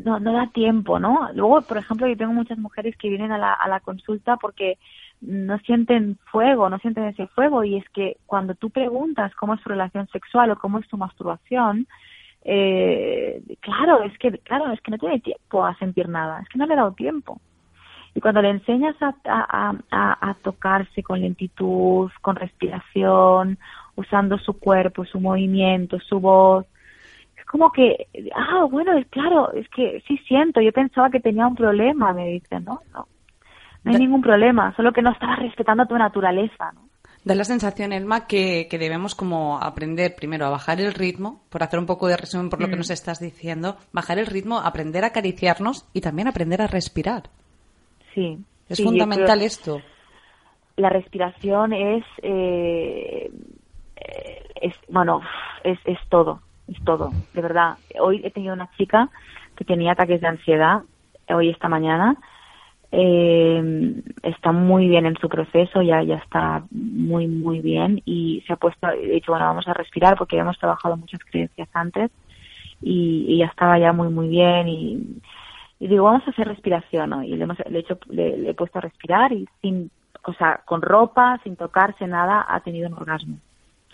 no, 0.01 0.19
no 0.19 0.33
da 0.33 0.49
tiempo, 0.49 0.99
¿no? 0.99 1.29
Luego, 1.33 1.63
por 1.63 1.79
ejemplo, 1.79 2.09
yo 2.09 2.17
tengo 2.17 2.33
muchas 2.33 2.59
mujeres 2.59 2.97
que 2.97 3.09
vienen 3.09 3.31
a 3.31 3.39
la, 3.39 3.53
a 3.53 3.69
la 3.69 3.79
consulta 3.79 4.37
porque 4.37 4.79
no 5.21 5.59
sienten 5.61 6.19
fuego, 6.33 6.69
no 6.69 6.79
sienten 6.81 7.05
ese 7.05 7.29
fuego 7.29 7.63
y 7.63 7.77
es 7.77 7.89
que 7.91 8.17
cuando 8.27 8.57
tú 8.57 8.71
preguntas 8.71 9.33
cómo 9.37 9.55
es 9.55 9.63
tu 9.63 9.69
relación 9.69 10.09
sexual 10.09 10.51
o 10.51 10.59
cómo 10.59 10.81
es 10.81 10.89
tu 10.89 10.97
masturbación, 10.97 11.87
eh, 12.43 13.41
claro, 13.61 14.03
es 14.03 14.19
que, 14.19 14.33
claro, 14.39 14.73
es 14.73 14.81
que 14.81 14.91
no 14.91 14.99
tiene 14.99 15.21
tiempo 15.21 15.65
a 15.65 15.79
sentir 15.79 16.09
nada, 16.09 16.41
es 16.41 16.49
que 16.49 16.59
no 16.59 16.67
le 16.67 16.75
ha 16.75 16.79
dado 16.79 16.93
tiempo. 16.93 17.41
Y 18.17 18.21
cuando 18.23 18.41
le 18.41 18.49
enseñas 18.49 18.97
a, 19.03 19.15
a, 19.27 20.31
a, 20.31 20.35
tocarse 20.43 21.03
con 21.03 21.21
lentitud, 21.21 22.11
con 22.23 22.35
respiración, 22.35 23.59
usando 23.95 24.39
su 24.39 24.59
cuerpo, 24.59 25.05
su 25.05 25.21
movimiento, 25.21 26.01
su 26.01 26.19
voz, 26.19 26.65
es 27.37 27.45
como 27.45 27.71
que, 27.71 28.07
ah, 28.35 28.65
bueno, 28.71 28.97
es 28.97 29.07
claro, 29.09 29.53
es 29.53 29.69
que 29.69 30.03
sí 30.09 30.17
siento, 30.27 30.63
yo 30.63 30.73
pensaba 30.73 31.11
que 31.11 31.21
tenía 31.21 31.47
un 31.47 31.57
problema, 31.57 32.15
me 32.15 32.29
dicen, 32.29 32.65
¿no? 32.65 32.81
No, 32.95 33.07
no 33.85 33.93
hay 33.93 33.99
ningún 33.99 34.23
problema, 34.23 34.75
solo 34.77 34.95
que 34.95 35.03
no 35.03 35.13
estaba 35.13 35.37
respetando 35.37 35.85
tu 35.85 35.99
naturaleza, 35.99 36.73
¿no? 36.73 36.89
Da 37.23 37.35
la 37.35 37.45
sensación, 37.45 37.93
Elma, 37.93 38.27
que, 38.27 38.67
que, 38.71 38.79
debemos 38.79 39.15
como 39.15 39.59
aprender 39.59 40.15
primero 40.15 40.47
a 40.47 40.51
bajar 40.51 40.81
el 40.81 40.95
ritmo, 40.95 41.43
por 41.51 41.63
hacer 41.63 41.79
un 41.79 41.87
poco 41.87 42.07
de 42.07 42.17
resumen 42.17 42.49
por 42.49 42.63
lo 42.63 42.69
que 42.69 42.77
mm. 42.77 42.79
nos 42.79 42.91
estás 42.91 43.21
diciendo, 43.21 43.77
bajar 43.93 44.19
el 44.19 44.27
ritmo, 44.27 44.61
aprender 44.61 45.05
a 45.05 45.09
acariciarnos 45.09 45.87
y 45.93 46.01
también 46.01 46.29
aprender 46.29 46.63
a 46.63 46.67
respirar. 46.67 47.25
Sí. 48.17 48.39
Es 48.71 48.83
fundamental 48.83 49.43
esto. 49.43 49.83
La 50.77 50.89
respiración 50.89 51.75
es, 51.75 52.05
eh, 52.23 53.31
es 54.61 54.75
bueno, 54.89 55.21
es, 55.63 55.79
es 55.85 55.99
todo, 56.09 56.41
es 56.67 56.83
todo, 56.85 57.13
de 57.35 57.43
verdad. 57.43 57.77
Hoy 58.01 58.23
he 58.25 58.31
tenido 58.31 58.55
una 58.55 58.71
chica 58.77 59.11
que 59.55 59.65
tenía 59.65 59.93
ataques 59.93 60.21
de 60.23 60.29
ansiedad, 60.29 60.83
hoy 61.29 61.51
esta 61.51 61.69
mañana, 61.69 62.17
eh, 62.91 64.03
está 64.23 64.51
muy 64.53 64.89
bien 64.89 65.05
en 65.05 65.17
su 65.17 65.29
proceso, 65.29 65.83
ya, 65.83 66.03
ya 66.03 66.17
está 66.17 66.65
muy, 66.71 67.27
muy 67.27 67.61
bien 67.61 68.01
y 68.07 68.43
se 68.47 68.55
ha 68.55 68.57
puesto, 68.57 68.89
he 68.89 69.09
dicho, 69.09 69.33
bueno, 69.33 69.47
vamos 69.47 69.69
a 69.69 69.75
respirar 69.75 70.17
porque 70.17 70.39
hemos 70.39 70.59
trabajado 70.59 70.97
muchas 70.97 71.21
creencias 71.25 71.69
antes 71.75 72.11
y, 72.81 73.27
y 73.29 73.39
ya 73.39 73.47
estaba 73.47 73.79
ya 73.79 73.93
muy, 73.93 74.09
muy 74.09 74.29
bien 74.29 74.69
y 74.69 75.21
y 75.79 75.89
digo, 75.89 76.05
vamos 76.05 76.23
a 76.27 76.31
hacer 76.31 76.49
respiración, 76.49 77.11
¿no? 77.11 77.23
Y 77.23 77.37
le, 77.37 77.45
hemos, 77.45 77.59
le, 77.69 77.81
hecho, 77.81 77.99
le, 78.09 78.51
he 78.51 78.55
puesto 78.55 78.79
a 78.79 78.83
respirar 78.83 79.33
y 79.33 79.47
sin, 79.61 79.91
o 80.25 80.33
sea, 80.35 80.63
con 80.65 80.81
ropa, 80.81 81.39
sin 81.45 81.57
tocarse 81.57 82.07
nada, 82.07 82.47
ha 82.49 82.61
tenido 82.61 82.89
un 82.89 82.95
orgasmo, 82.95 83.39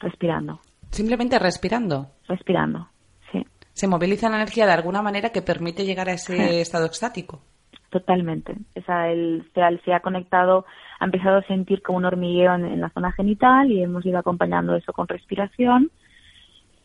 respirando. 0.00 0.60
Simplemente 0.90 1.38
respirando. 1.38 2.06
Respirando, 2.28 2.88
sí. 3.32 3.44
Se 3.72 3.88
moviliza 3.88 4.28
la 4.28 4.36
energía 4.36 4.66
de 4.66 4.72
alguna 4.72 5.02
manera 5.02 5.30
que 5.30 5.42
permite 5.42 5.84
llegar 5.84 6.08
a 6.08 6.12
ese 6.12 6.60
estado 6.60 6.86
extático. 6.86 7.40
Totalmente. 7.90 8.54
O 8.76 8.82
sea, 8.82 9.10
él 9.10 9.44
se, 9.52 9.92
ha 9.92 10.00
conectado, 10.00 10.64
ha 11.00 11.04
empezado 11.04 11.38
a 11.38 11.46
sentir 11.46 11.82
como 11.82 11.98
un 11.98 12.04
hormigueo 12.04 12.54
en, 12.54 12.80
la 12.80 12.90
zona 12.90 13.12
genital 13.12 13.70
y 13.70 13.82
hemos 13.82 14.06
ido 14.06 14.18
acompañando 14.18 14.76
eso 14.76 14.92
con 14.92 15.08
respiración. 15.08 15.90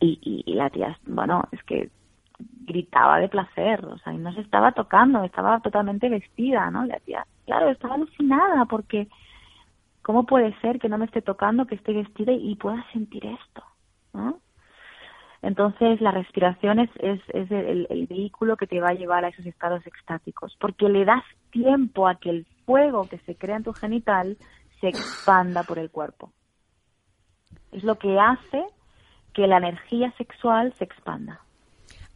Y, 0.00 0.18
y, 0.22 0.50
y 0.50 0.54
la 0.54 0.70
tía, 0.70 0.98
bueno, 1.06 1.44
es 1.52 1.62
que 1.64 1.88
gritaba 2.38 3.18
de 3.18 3.28
placer, 3.28 3.84
o 3.84 3.98
sea, 3.98 4.12
y 4.12 4.18
no 4.18 4.32
se 4.32 4.40
estaba 4.40 4.72
tocando, 4.72 5.24
estaba 5.24 5.60
totalmente 5.60 6.08
vestida, 6.08 6.70
¿no? 6.70 6.84
La 6.84 6.98
tía, 7.00 7.26
claro, 7.46 7.70
estaba 7.70 7.94
alucinada 7.94 8.64
porque 8.66 9.08
¿cómo 10.02 10.24
puede 10.24 10.58
ser 10.60 10.78
que 10.78 10.88
no 10.88 10.98
me 10.98 11.06
esté 11.06 11.22
tocando, 11.22 11.66
que 11.66 11.74
esté 11.74 11.92
vestida 11.92 12.32
y 12.32 12.54
pueda 12.56 12.84
sentir 12.92 13.26
esto? 13.26 13.62
¿no? 14.12 14.40
Entonces, 15.42 16.00
la 16.00 16.10
respiración 16.10 16.80
es, 16.80 16.90
es, 16.98 17.20
el, 17.50 17.86
el, 17.90 18.06
vehículo 18.06 18.56
que 18.56 18.66
te 18.66 18.80
va 18.80 18.88
a 18.88 18.94
llevar 18.94 19.24
a 19.24 19.28
esos 19.28 19.46
estados 19.46 19.86
extáticos, 19.86 20.56
porque 20.58 20.88
le 20.88 21.04
das 21.04 21.22
tiempo 21.50 22.08
a 22.08 22.16
que 22.16 22.30
el 22.30 22.46
fuego 22.66 23.08
que 23.08 23.18
se 23.18 23.36
crea 23.36 23.56
en 23.56 23.64
tu 23.64 23.72
genital 23.72 24.36
se 24.80 24.88
expanda 24.88 25.62
por 25.62 25.78
el 25.78 25.90
cuerpo. 25.90 26.32
Es 27.70 27.84
lo 27.84 27.98
que 27.98 28.18
hace 28.18 28.64
que 29.32 29.46
la 29.46 29.58
energía 29.58 30.12
sexual 30.12 30.72
se 30.74 30.84
expanda. 30.84 31.40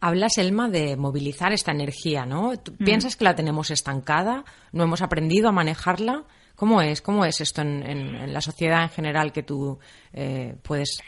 Hablas, 0.05 0.37
Elma, 0.37 0.67
de 0.67 0.97
movilizar 0.97 1.53
esta 1.53 1.71
energía, 1.71 2.25
¿no? 2.25 2.51
Mm. 2.51 2.83
¿Piensas 2.83 3.15
que 3.15 3.23
la 3.23 3.35
tenemos 3.35 3.71
estancada? 3.71 4.43
¿No 4.73 4.83
hemos 4.83 5.01
aprendido 5.01 5.47
a 5.47 5.53
manejarla? 5.53 6.23
¿Cómo 6.57 6.81
es? 6.81 7.01
¿Cómo 7.01 7.23
es 7.23 7.39
esto 7.39 7.61
en, 7.61 8.33
la 8.33 8.41
sociedad 8.41 8.83
en 8.83 8.89
general 8.89 9.31
que 9.31 9.43
tú 9.43 9.79
eh, 10.11 10.55
puedes 10.67 10.99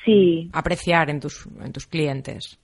apreciar 0.53 1.09
en 1.09 1.19
tus, 1.19 1.45
en 1.61 1.73
tus 1.73 1.87
clientes? 1.87 2.57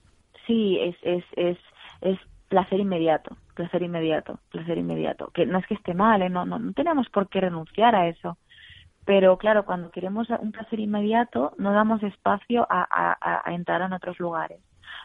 Sí, 0.46 0.78
es, 0.80 0.96
es, 1.02 1.24
es, 1.36 1.58
es 2.00 2.18
placer 2.48 2.80
inmediato, 2.80 3.36
placer 3.54 3.82
inmediato, 3.82 4.40
placer 4.50 4.78
inmediato. 4.78 5.30
Que 5.34 5.44
no 5.44 5.58
es 5.58 5.66
que 5.66 5.74
esté 5.74 5.92
mal, 5.92 6.22
¿eh? 6.22 6.30
no, 6.30 6.46
no, 6.46 6.58
no 6.58 6.72
tenemos 6.72 7.10
por 7.10 7.28
qué 7.28 7.42
renunciar 7.42 7.94
a 7.94 8.08
eso. 8.08 8.38
Pero 9.04 9.36
claro, 9.36 9.66
cuando 9.66 9.90
queremos 9.90 10.28
un 10.40 10.50
placer 10.50 10.80
inmediato, 10.80 11.52
no 11.58 11.74
damos 11.74 12.02
espacio 12.02 12.66
a, 12.70 12.86
a, 12.90 13.42
a 13.44 13.54
entrar 13.54 13.82
en 13.82 13.92
otros 13.92 14.18
lugares. 14.18 14.60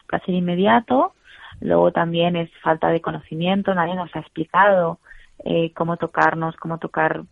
Placer 0.08 0.34
inmediato, 0.34 1.14
luego 1.60 1.92
también 1.92 2.36
es 2.36 2.50
falta 2.62 2.90
de 2.90 3.02
conocimiento, 3.02 3.74
nadie 3.74 3.96
nos 3.96 4.16
ha 4.16 4.20
explicado 4.20 5.00
eh, 5.44 5.72
cómo 5.74 5.98
tocarnos, 5.98 6.56
cómo 6.58 6.78
tocar, 6.80 7.24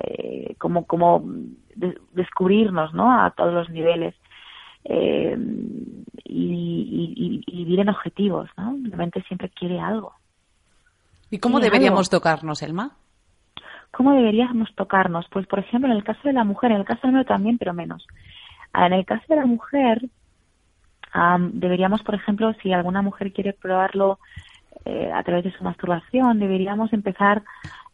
eh, 0.00 0.54
cómo, 0.58 0.86
cómo 0.86 1.24
descubrirnos, 2.12 2.92
¿no? 2.92 3.12
A 3.12 3.30
todos 3.30 3.52
los 3.52 3.70
niveles. 3.70 4.14
Eh, 4.84 5.36
y, 6.24 7.42
vivir 7.46 7.80
en 7.80 7.88
objetivos, 7.88 8.50
¿no? 8.58 8.76
La 8.88 8.96
mente 8.96 9.22
siempre 9.22 9.48
quiere 9.48 9.80
algo. 9.80 10.12
¿Y 11.30 11.38
cómo 11.38 11.60
deberíamos 11.60 12.10
tocarnos, 12.10 12.62
Elma? 12.62 12.90
¿Cómo 13.90 14.12
deberíamos 14.12 14.74
tocarnos? 14.74 15.26
Pues, 15.30 15.46
por 15.46 15.60
ejemplo, 15.60 15.90
en 15.90 15.96
el 15.96 16.04
caso 16.04 16.20
de 16.24 16.32
la 16.32 16.44
mujer, 16.44 16.72
en 16.72 16.78
el 16.78 16.84
caso 16.84 17.02
del 17.02 17.10
hombre 17.10 17.24
también, 17.24 17.58
pero 17.58 17.72
menos. 17.72 18.06
En 18.74 18.92
el 18.92 19.06
caso 19.06 19.24
de 19.28 19.36
la 19.36 19.46
mujer, 19.46 20.02
deberíamos, 21.52 22.02
por 22.02 22.14
ejemplo, 22.14 22.52
si 22.62 22.72
alguna 22.72 23.02
mujer 23.02 23.32
quiere 23.32 23.52
probarlo 23.52 24.18
eh, 24.84 25.10
a 25.12 25.22
través 25.22 25.44
de 25.44 25.52
su 25.52 25.62
masturbación, 25.62 26.38
deberíamos 26.38 26.92
empezar 26.92 27.42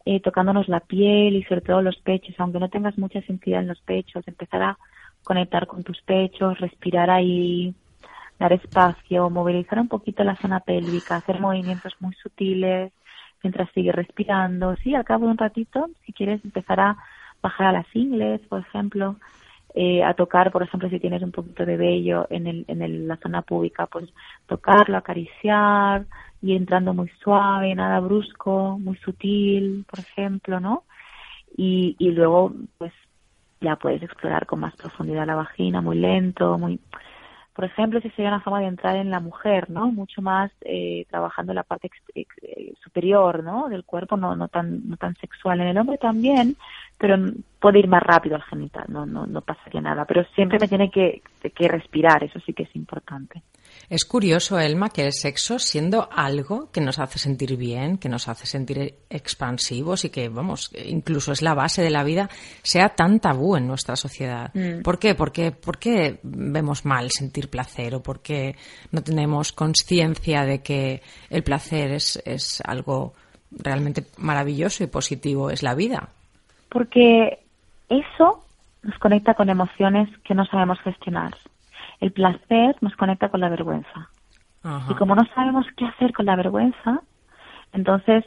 eh, 0.07 0.21
tocándonos 0.21 0.69
la 0.69 0.81
piel 0.81 1.37
y 1.37 1.45
sobre 1.45 1.61
todo 1.61 1.83
los 1.83 1.97
pechos, 1.99 2.35
aunque 2.39 2.59
no 2.59 2.71
tengas 2.71 2.97
mucha 2.97 3.21
sensibilidad 3.23 3.61
en 3.63 3.69
los 3.69 3.81
pechos, 3.83 4.27
empezar 4.27 4.63
a 4.63 4.79
conectar 5.23 5.67
con 5.67 5.85
tus 5.85 6.01
pechos, 6.03 6.59
respirar 6.59 7.11
ahí, 7.11 7.75
dar 8.39 8.55
espacio, 8.55 9.29
movilizar 9.29 9.79
un 9.79 9.89
poquito 9.89 10.25
la 10.25 10.37
zona 10.37 10.61
pélvica, 10.61 11.17
hacer 11.17 11.41
movimientos 11.41 11.95
muy 12.01 12.15
sutiles 12.15 12.93
mientras 13.43 13.71
sigues 13.73 13.95
respirando. 13.95 14.75
Sí, 14.77 14.95
al 14.95 15.05
cabo 15.05 15.27
de 15.27 15.33
un 15.33 15.39
ratito, 15.39 15.89
si 16.07 16.13
quieres 16.13 16.43
empezar 16.45 16.81
a 16.81 16.97
bajar 17.43 17.69
a 17.69 17.73
las 17.73 17.87
ingles, 17.95 18.41
por 18.49 18.61
ejemplo, 18.61 19.17
eh, 19.75 20.03
a 20.03 20.15
tocar, 20.15 20.51
por 20.51 20.63
ejemplo, 20.63 20.89
si 20.89 21.01
tienes 21.01 21.23
un 21.23 21.33
poquito 21.33 21.65
de 21.65 21.77
vello 21.77 22.27
en, 22.31 22.47
el, 22.47 22.65
en 22.69 22.83
el, 22.83 23.09
la 23.09 23.17
zona 23.17 23.43
pública, 23.43 23.87
pues 23.87 24.09
tocarlo, 24.47 24.97
acariciar, 24.97 26.07
y 26.43 26.57
entrando 26.57 26.95
muy 26.95 27.09
suave, 27.23 27.75
nada 27.75 28.01
brusco, 28.01 28.79
muy 28.79 28.97
sutil, 28.97 29.85
por 29.89 30.01
ejemplo, 30.01 30.59
¿no? 30.59 30.85
Y, 31.57 31.97
y 31.99 32.11
luego, 32.13 32.53
pues, 32.79 32.93
ya 33.61 33.77
puedes 33.77 34.03
explorar 34.03 34.47
con 34.47 34.61
más 34.61 34.75
profundidad 34.77 35.27
la 35.27 35.35
vagina, 35.35 35.81
muy 35.83 35.99
lento, 35.99 36.57
muy 36.59 36.81
por 37.61 37.65
ejemplo, 37.65 38.01
si 38.01 38.09
sería 38.11 38.31
una 38.31 38.41
forma 38.41 38.61
de 38.61 38.69
entrar 38.69 38.97
en 38.97 39.11
la 39.11 39.21
mujer, 39.21 39.69
¿no? 39.69 39.93
Mucho 39.93 40.23
más 40.23 40.51
eh, 40.63 41.05
trabajando 41.11 41.53
la 41.53 41.63
parte 41.63 41.91
eh, 42.15 42.73
superior, 42.83 43.45
¿no? 43.45 43.69
Del 43.69 43.85
cuerpo, 43.85 44.17
no, 44.17 44.35
no 44.35 44.49
tan, 44.49 44.89
no 44.89 44.97
tan 44.97 45.15
sexual. 45.17 45.61
En 45.61 45.67
el 45.67 45.77
hombre 45.77 45.99
también, 45.99 46.57
pero 47.01 47.17
puede 47.59 47.79
ir 47.79 47.89
más 47.89 48.03
rápido 48.03 48.37
al 48.37 48.43
genital, 48.43 48.85
no, 48.89 49.07
no, 49.07 49.27
no 49.27 49.41
pasaría 49.41 49.81
nada. 49.81 50.05
Pero 50.05 50.23
siempre 50.35 50.59
me 50.61 50.69
tiene 50.69 50.91
que, 50.91 51.23
que 51.41 51.67
respirar, 51.67 52.23
eso 52.23 52.39
sí 52.45 52.53
que 52.53 52.65
es 52.65 52.77
importante. 52.77 53.43
Es 53.89 54.05
curioso, 54.05 54.59
Elma, 54.61 54.91
que 54.91 55.07
el 55.07 55.15
sexo, 55.15 55.59
siendo 55.59 56.11
algo 56.13 56.71
que 56.71 56.83
nos 56.83 56.99
hace 56.99 57.19
sentir 57.19 57.57
bien, 57.57 57.97
que 57.97 58.11
nos 58.11 58.29
hace 58.29 58.45
sentir 58.45 58.97
expansivos 59.09 60.05
y 60.05 60.11
que, 60.11 60.29
vamos, 60.29 60.71
incluso 60.85 61.33
es 61.33 61.41
la 61.41 61.55
base 61.55 61.81
de 61.81 61.91
la 61.91 62.05
vida, 62.05 62.29
sea 62.63 62.91
tan 62.91 63.19
tabú 63.19 63.57
en 63.57 63.67
nuestra 63.67 63.97
sociedad. 63.97 64.53
Mm. 64.53 64.83
¿Por 64.83 64.99
qué? 64.99 65.15
¿Por 65.15 65.33
qué, 65.33 66.21
vemos 66.23 66.85
mal 66.85 67.11
sentir 67.11 67.49
placer 67.49 67.95
o 67.95 68.03
por 68.03 68.21
qué 68.21 68.57
no 68.93 69.03
tenemos 69.03 69.53
conciencia 69.53 70.45
de 70.45 70.63
que 70.63 71.01
el 71.31 71.43
placer 71.43 71.93
es, 71.93 72.23
es 72.27 72.61
algo 72.67 73.15
realmente 73.51 74.05
maravilloso 74.19 74.85
y 74.85 74.89
positivo, 74.89 75.51
es 75.51 75.63
la 75.63 75.75
vida? 75.75 76.11
Porque 76.71 77.41
eso 77.91 78.45
nos 78.83 78.99
conecta 78.99 79.35
con 79.35 79.51
emociones 79.51 80.09
que 80.25 80.35
no 80.35 80.47
sabemos 80.47 80.81
gestionar 80.81 81.35
el 82.01 82.13
placer 82.13 82.77
nos 82.81 82.97
conecta 82.97 83.29
con 83.29 83.41
la 83.41 83.49
vergüenza. 83.49 84.09
Y 84.91 84.95
como 84.95 85.15
no 85.15 85.25
sabemos 85.35 85.67
qué 85.77 85.87
hacer 85.87 86.13
con 86.13 86.27
la 86.27 86.37
vergüenza, 86.37 87.01
entonces 87.73 88.25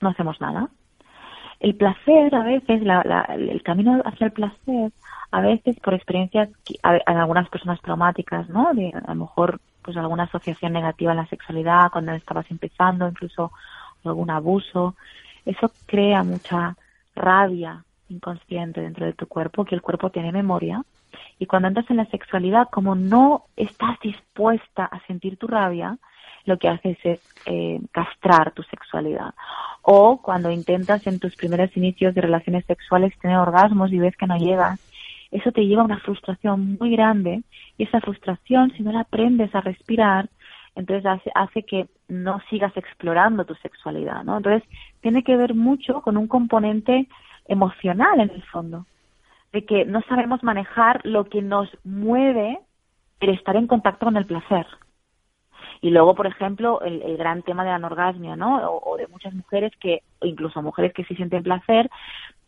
no 0.00 0.08
hacemos 0.08 0.40
nada. 0.40 0.68
El 1.60 1.74
placer, 1.76 2.34
a 2.34 2.42
veces, 2.42 2.82
el 2.82 3.62
camino 3.62 4.02
hacia 4.04 4.26
el 4.26 4.32
placer, 4.32 4.92
a 5.30 5.40
veces 5.40 5.78
por 5.80 5.94
experiencias, 5.94 6.48
en 6.82 7.16
algunas 7.16 7.48
personas 7.48 7.80
traumáticas, 7.80 8.48
¿no? 8.48 8.72
De, 8.74 8.92
a 8.92 9.08
lo 9.08 9.20
mejor, 9.20 9.60
pues 9.82 9.96
alguna 9.96 10.24
asociación 10.24 10.72
negativa 10.72 11.12
en 11.12 11.18
la 11.18 11.26
sexualidad 11.26 11.90
cuando 11.92 12.12
estabas 12.12 12.50
empezando, 12.50 13.08
incluso 13.08 13.52
algún 14.04 14.30
abuso, 14.30 14.94
eso 15.44 15.70
crea 15.86 16.22
mucha 16.22 16.76
rabia 17.16 17.84
inconsciente 18.08 18.80
dentro 18.80 19.04
de 19.04 19.14
tu 19.14 19.26
cuerpo, 19.26 19.64
que 19.64 19.74
el 19.74 19.82
cuerpo 19.82 20.10
tiene 20.10 20.30
memoria 20.30 20.84
y 21.38 21.46
cuando 21.46 21.68
entras 21.68 21.90
en 21.90 21.98
la 21.98 22.06
sexualidad, 22.06 22.68
como 22.70 22.94
no 22.94 23.44
estás 23.56 23.98
dispuesta 24.00 24.84
a 24.84 25.04
sentir 25.06 25.36
tu 25.36 25.46
rabia, 25.46 25.98
lo 26.44 26.58
que 26.58 26.68
haces 26.68 26.96
es 27.04 27.20
eh, 27.46 27.80
castrar 27.90 28.52
tu 28.52 28.62
sexualidad. 28.62 29.34
O 29.82 30.20
cuando 30.22 30.50
intentas 30.50 31.06
en 31.06 31.18
tus 31.18 31.34
primeros 31.36 31.76
inicios 31.76 32.14
de 32.14 32.20
relaciones 32.20 32.64
sexuales 32.66 33.18
tener 33.18 33.36
orgasmos 33.36 33.92
y 33.92 33.98
ves 33.98 34.16
que 34.16 34.26
no 34.26 34.36
llegas, 34.36 34.80
eso 35.30 35.52
te 35.52 35.66
lleva 35.66 35.82
a 35.82 35.86
una 35.86 35.98
frustración 35.98 36.76
muy 36.78 36.90
grande 36.90 37.42
y 37.76 37.84
esa 37.84 38.00
frustración, 38.00 38.72
si 38.76 38.82
no 38.82 38.92
la 38.92 39.00
aprendes 39.00 39.54
a 39.54 39.60
respirar, 39.60 40.28
entonces 40.76 41.06
hace, 41.06 41.30
hace 41.34 41.62
que 41.64 41.88
no 42.08 42.40
sigas 42.48 42.76
explorando 42.76 43.44
tu 43.44 43.54
sexualidad, 43.56 44.22
¿no? 44.22 44.36
Entonces 44.36 44.68
tiene 45.00 45.24
que 45.24 45.36
ver 45.36 45.54
mucho 45.54 46.02
con 46.02 46.16
un 46.16 46.28
componente 46.28 47.08
emocional 47.48 48.20
en 48.20 48.30
el 48.30 48.42
fondo 48.44 48.86
de 49.52 49.64
que 49.64 49.84
no 49.86 50.02
sabemos 50.02 50.42
manejar 50.42 51.00
lo 51.04 51.24
que 51.24 51.40
nos 51.40 51.68
mueve 51.82 52.58
el 53.20 53.30
estar 53.30 53.56
en 53.56 53.66
contacto 53.66 54.04
con 54.04 54.16
el 54.16 54.26
placer. 54.26 54.66
Y 55.80 55.90
luego, 55.90 56.14
por 56.14 56.26
ejemplo, 56.26 56.80
el, 56.82 57.16
gran 57.16 57.42
tema 57.42 57.62
de 57.64 57.70
la 57.70 57.76
anorgasmia, 57.76 58.36
¿no? 58.36 58.70
O, 58.70 58.96
de 58.96 59.06
muchas 59.08 59.32
mujeres 59.34 59.72
que, 59.80 60.02
incluso 60.22 60.62
mujeres 60.62 60.92
que 60.92 61.04
sí 61.04 61.14
sienten 61.14 61.42
placer, 61.42 61.90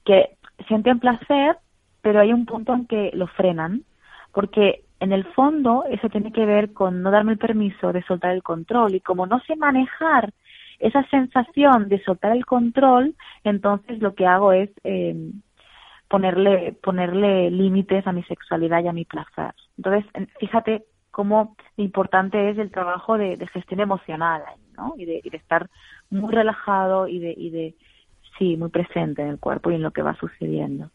que 0.04 0.36
sienten 0.66 0.98
placer, 0.98 1.56
pero 2.02 2.20
hay 2.20 2.32
un 2.32 2.46
punto 2.46 2.74
en 2.74 2.86
que 2.86 3.10
lo 3.14 3.26
frenan, 3.26 3.84
porque 4.32 4.84
en 5.00 5.12
el 5.12 5.24
fondo 5.24 5.84
eso 5.88 6.08
tiene 6.08 6.32
que 6.32 6.44
ver 6.44 6.72
con 6.72 7.02
no 7.02 7.10
darme 7.10 7.32
el 7.32 7.38
permiso 7.38 7.92
de 7.92 8.02
soltar 8.02 8.32
el 8.32 8.42
control. 8.42 8.94
Y 8.94 9.00
como 9.00 9.26
no 9.26 9.40
sé 9.40 9.56
manejar 9.56 10.32
esa 10.78 11.04
sensación 11.08 11.88
de 11.88 12.02
soltar 12.02 12.32
el 12.32 12.46
control, 12.46 13.14
entonces 13.44 14.00
lo 14.00 14.14
que 14.14 14.26
hago 14.26 14.52
es 14.52 14.70
eh, 14.84 15.14
ponerle, 16.08 16.72
ponerle 16.82 17.50
límites 17.50 18.06
a 18.06 18.12
mi 18.12 18.22
sexualidad 18.24 18.82
y 18.82 18.88
a 18.88 18.92
mi 18.92 19.04
placer. 19.04 19.54
Entonces, 19.76 20.04
fíjate 20.40 20.84
cómo 21.10 21.56
importante 21.76 22.50
es 22.50 22.58
el 22.58 22.70
trabajo 22.70 23.18
de, 23.18 23.36
gestión 23.52 23.80
emocional, 23.80 24.42
¿no? 24.76 24.94
Y 24.96 25.04
de, 25.04 25.20
estar 25.32 25.68
muy 26.10 26.32
relajado 26.32 27.08
y 27.08 27.18
de, 27.18 27.34
y 27.36 27.50
de, 27.50 27.74
sí, 28.38 28.56
muy 28.56 28.70
presente 28.70 29.22
en 29.22 29.28
el 29.28 29.38
cuerpo 29.38 29.70
y 29.70 29.74
en 29.74 29.82
lo 29.82 29.90
que 29.90 30.02
va 30.02 30.14
sucediendo. 30.14 30.90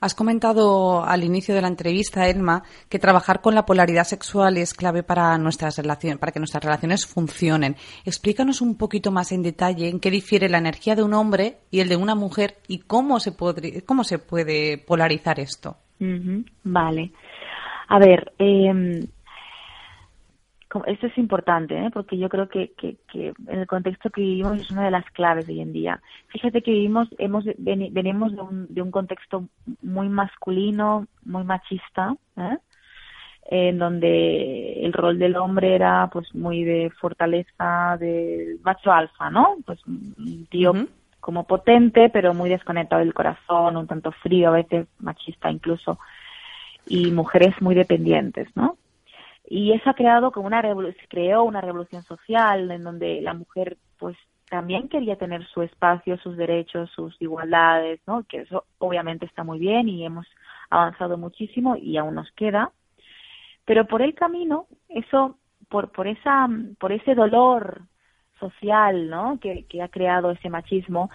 Has 0.00 0.14
comentado 0.14 1.04
al 1.04 1.24
inicio 1.24 1.56
de 1.56 1.60
la 1.60 1.66
entrevista, 1.68 2.28
Elma, 2.28 2.62
que 2.88 3.00
trabajar 3.00 3.40
con 3.40 3.56
la 3.56 3.66
polaridad 3.66 4.04
sexual 4.04 4.56
es 4.56 4.72
clave 4.72 5.02
para 5.02 5.36
nuestras 5.38 5.76
relaciones, 5.76 6.18
para 6.18 6.30
que 6.30 6.38
nuestras 6.38 6.62
relaciones 6.62 7.04
funcionen. 7.04 7.74
Explícanos 8.04 8.60
un 8.60 8.76
poquito 8.76 9.10
más 9.10 9.32
en 9.32 9.42
detalle 9.42 9.88
en 9.88 9.98
qué 9.98 10.12
difiere 10.12 10.48
la 10.48 10.58
energía 10.58 10.94
de 10.94 11.02
un 11.02 11.14
hombre 11.14 11.58
y 11.72 11.80
el 11.80 11.88
de 11.88 11.96
una 11.96 12.14
mujer 12.14 12.58
y 12.68 12.78
cómo 12.78 13.18
se 13.18 13.32
puede, 13.32 13.82
cómo 13.82 14.04
se 14.04 14.20
puede 14.20 14.78
polarizar 14.78 15.40
esto. 15.40 15.76
Vale. 16.62 17.10
A 17.88 17.98
ver, 17.98 18.32
eh, 18.38 19.04
esto 20.86 21.06
es 21.06 21.16
importante, 21.16 21.76
¿eh? 21.76 21.90
porque 21.92 22.18
yo 22.18 22.28
creo 22.28 22.48
que, 22.48 22.72
que, 22.76 22.96
en 23.46 23.58
el 23.58 23.66
contexto 23.66 24.10
que 24.10 24.20
vivimos 24.20 24.60
es 24.60 24.70
una 24.70 24.84
de 24.84 24.90
las 24.90 25.04
claves 25.12 25.48
hoy 25.48 25.60
en 25.60 25.72
día. 25.72 26.00
Fíjate 26.28 26.62
que 26.62 26.70
vivimos, 26.70 27.08
hemos, 27.18 27.44
venimos 27.56 28.32
de 28.34 28.42
un, 28.42 28.66
de 28.68 28.82
un 28.82 28.90
contexto 28.90 29.48
muy 29.82 30.08
masculino, 30.08 31.06
muy 31.24 31.44
machista, 31.44 32.14
¿eh? 32.36 32.58
en 33.50 33.78
donde 33.78 34.84
el 34.84 34.92
rol 34.92 35.18
del 35.18 35.36
hombre 35.36 35.74
era 35.74 36.08
pues 36.12 36.34
muy 36.34 36.64
de 36.64 36.90
fortaleza, 37.00 37.96
de 37.98 38.58
macho 38.62 38.92
alfa, 38.92 39.30
¿no? 39.30 39.56
Pues 39.64 39.78
un 39.86 40.46
tío 40.50 40.74
como 41.20 41.44
potente, 41.44 42.10
pero 42.10 42.34
muy 42.34 42.50
desconectado 42.50 43.00
del 43.00 43.14
corazón, 43.14 43.78
un 43.78 43.86
tanto 43.86 44.12
frío, 44.12 44.48
a 44.48 44.52
veces 44.52 44.86
machista 44.98 45.50
incluso, 45.50 45.98
y 46.86 47.10
mujeres 47.10 47.54
muy 47.60 47.74
dependientes, 47.74 48.48
¿no? 48.54 48.76
Y 49.50 49.72
eso 49.72 49.88
ha 49.88 49.94
creado 49.94 50.30
como 50.30 50.46
una 50.46 50.62
creó 51.08 51.42
una 51.42 51.60
revolución 51.60 52.02
social 52.02 52.70
en 52.70 52.84
donde 52.84 53.20
la 53.22 53.32
mujer 53.32 53.78
pues 53.98 54.16
también 54.50 54.88
quería 54.88 55.16
tener 55.16 55.46
su 55.48 55.62
espacio, 55.62 56.18
sus 56.18 56.36
derechos, 56.36 56.90
sus 56.90 57.20
igualdades, 57.20 58.00
¿no? 58.06 58.24
Que 58.24 58.40
eso 58.40 58.64
obviamente 58.78 59.26
está 59.26 59.44
muy 59.44 59.58
bien 59.58 59.88
y 59.88 60.04
hemos 60.04 60.26
avanzado 60.70 61.16
muchísimo 61.18 61.76
y 61.76 61.96
aún 61.96 62.14
nos 62.14 62.30
queda. 62.32 62.72
Pero 63.64 63.86
por 63.86 64.02
el 64.02 64.14
camino, 64.14 64.66
eso, 64.88 65.38
por, 65.68 65.92
por 65.92 66.06
esa, 66.06 66.48
por 66.78 66.92
ese 66.92 67.14
dolor 67.14 67.82
social, 68.40 69.08
¿no? 69.08 69.38
Que, 69.40 69.64
que 69.64 69.82
ha 69.82 69.88
creado 69.88 70.30
ese 70.30 70.48
machismo, 70.48 71.10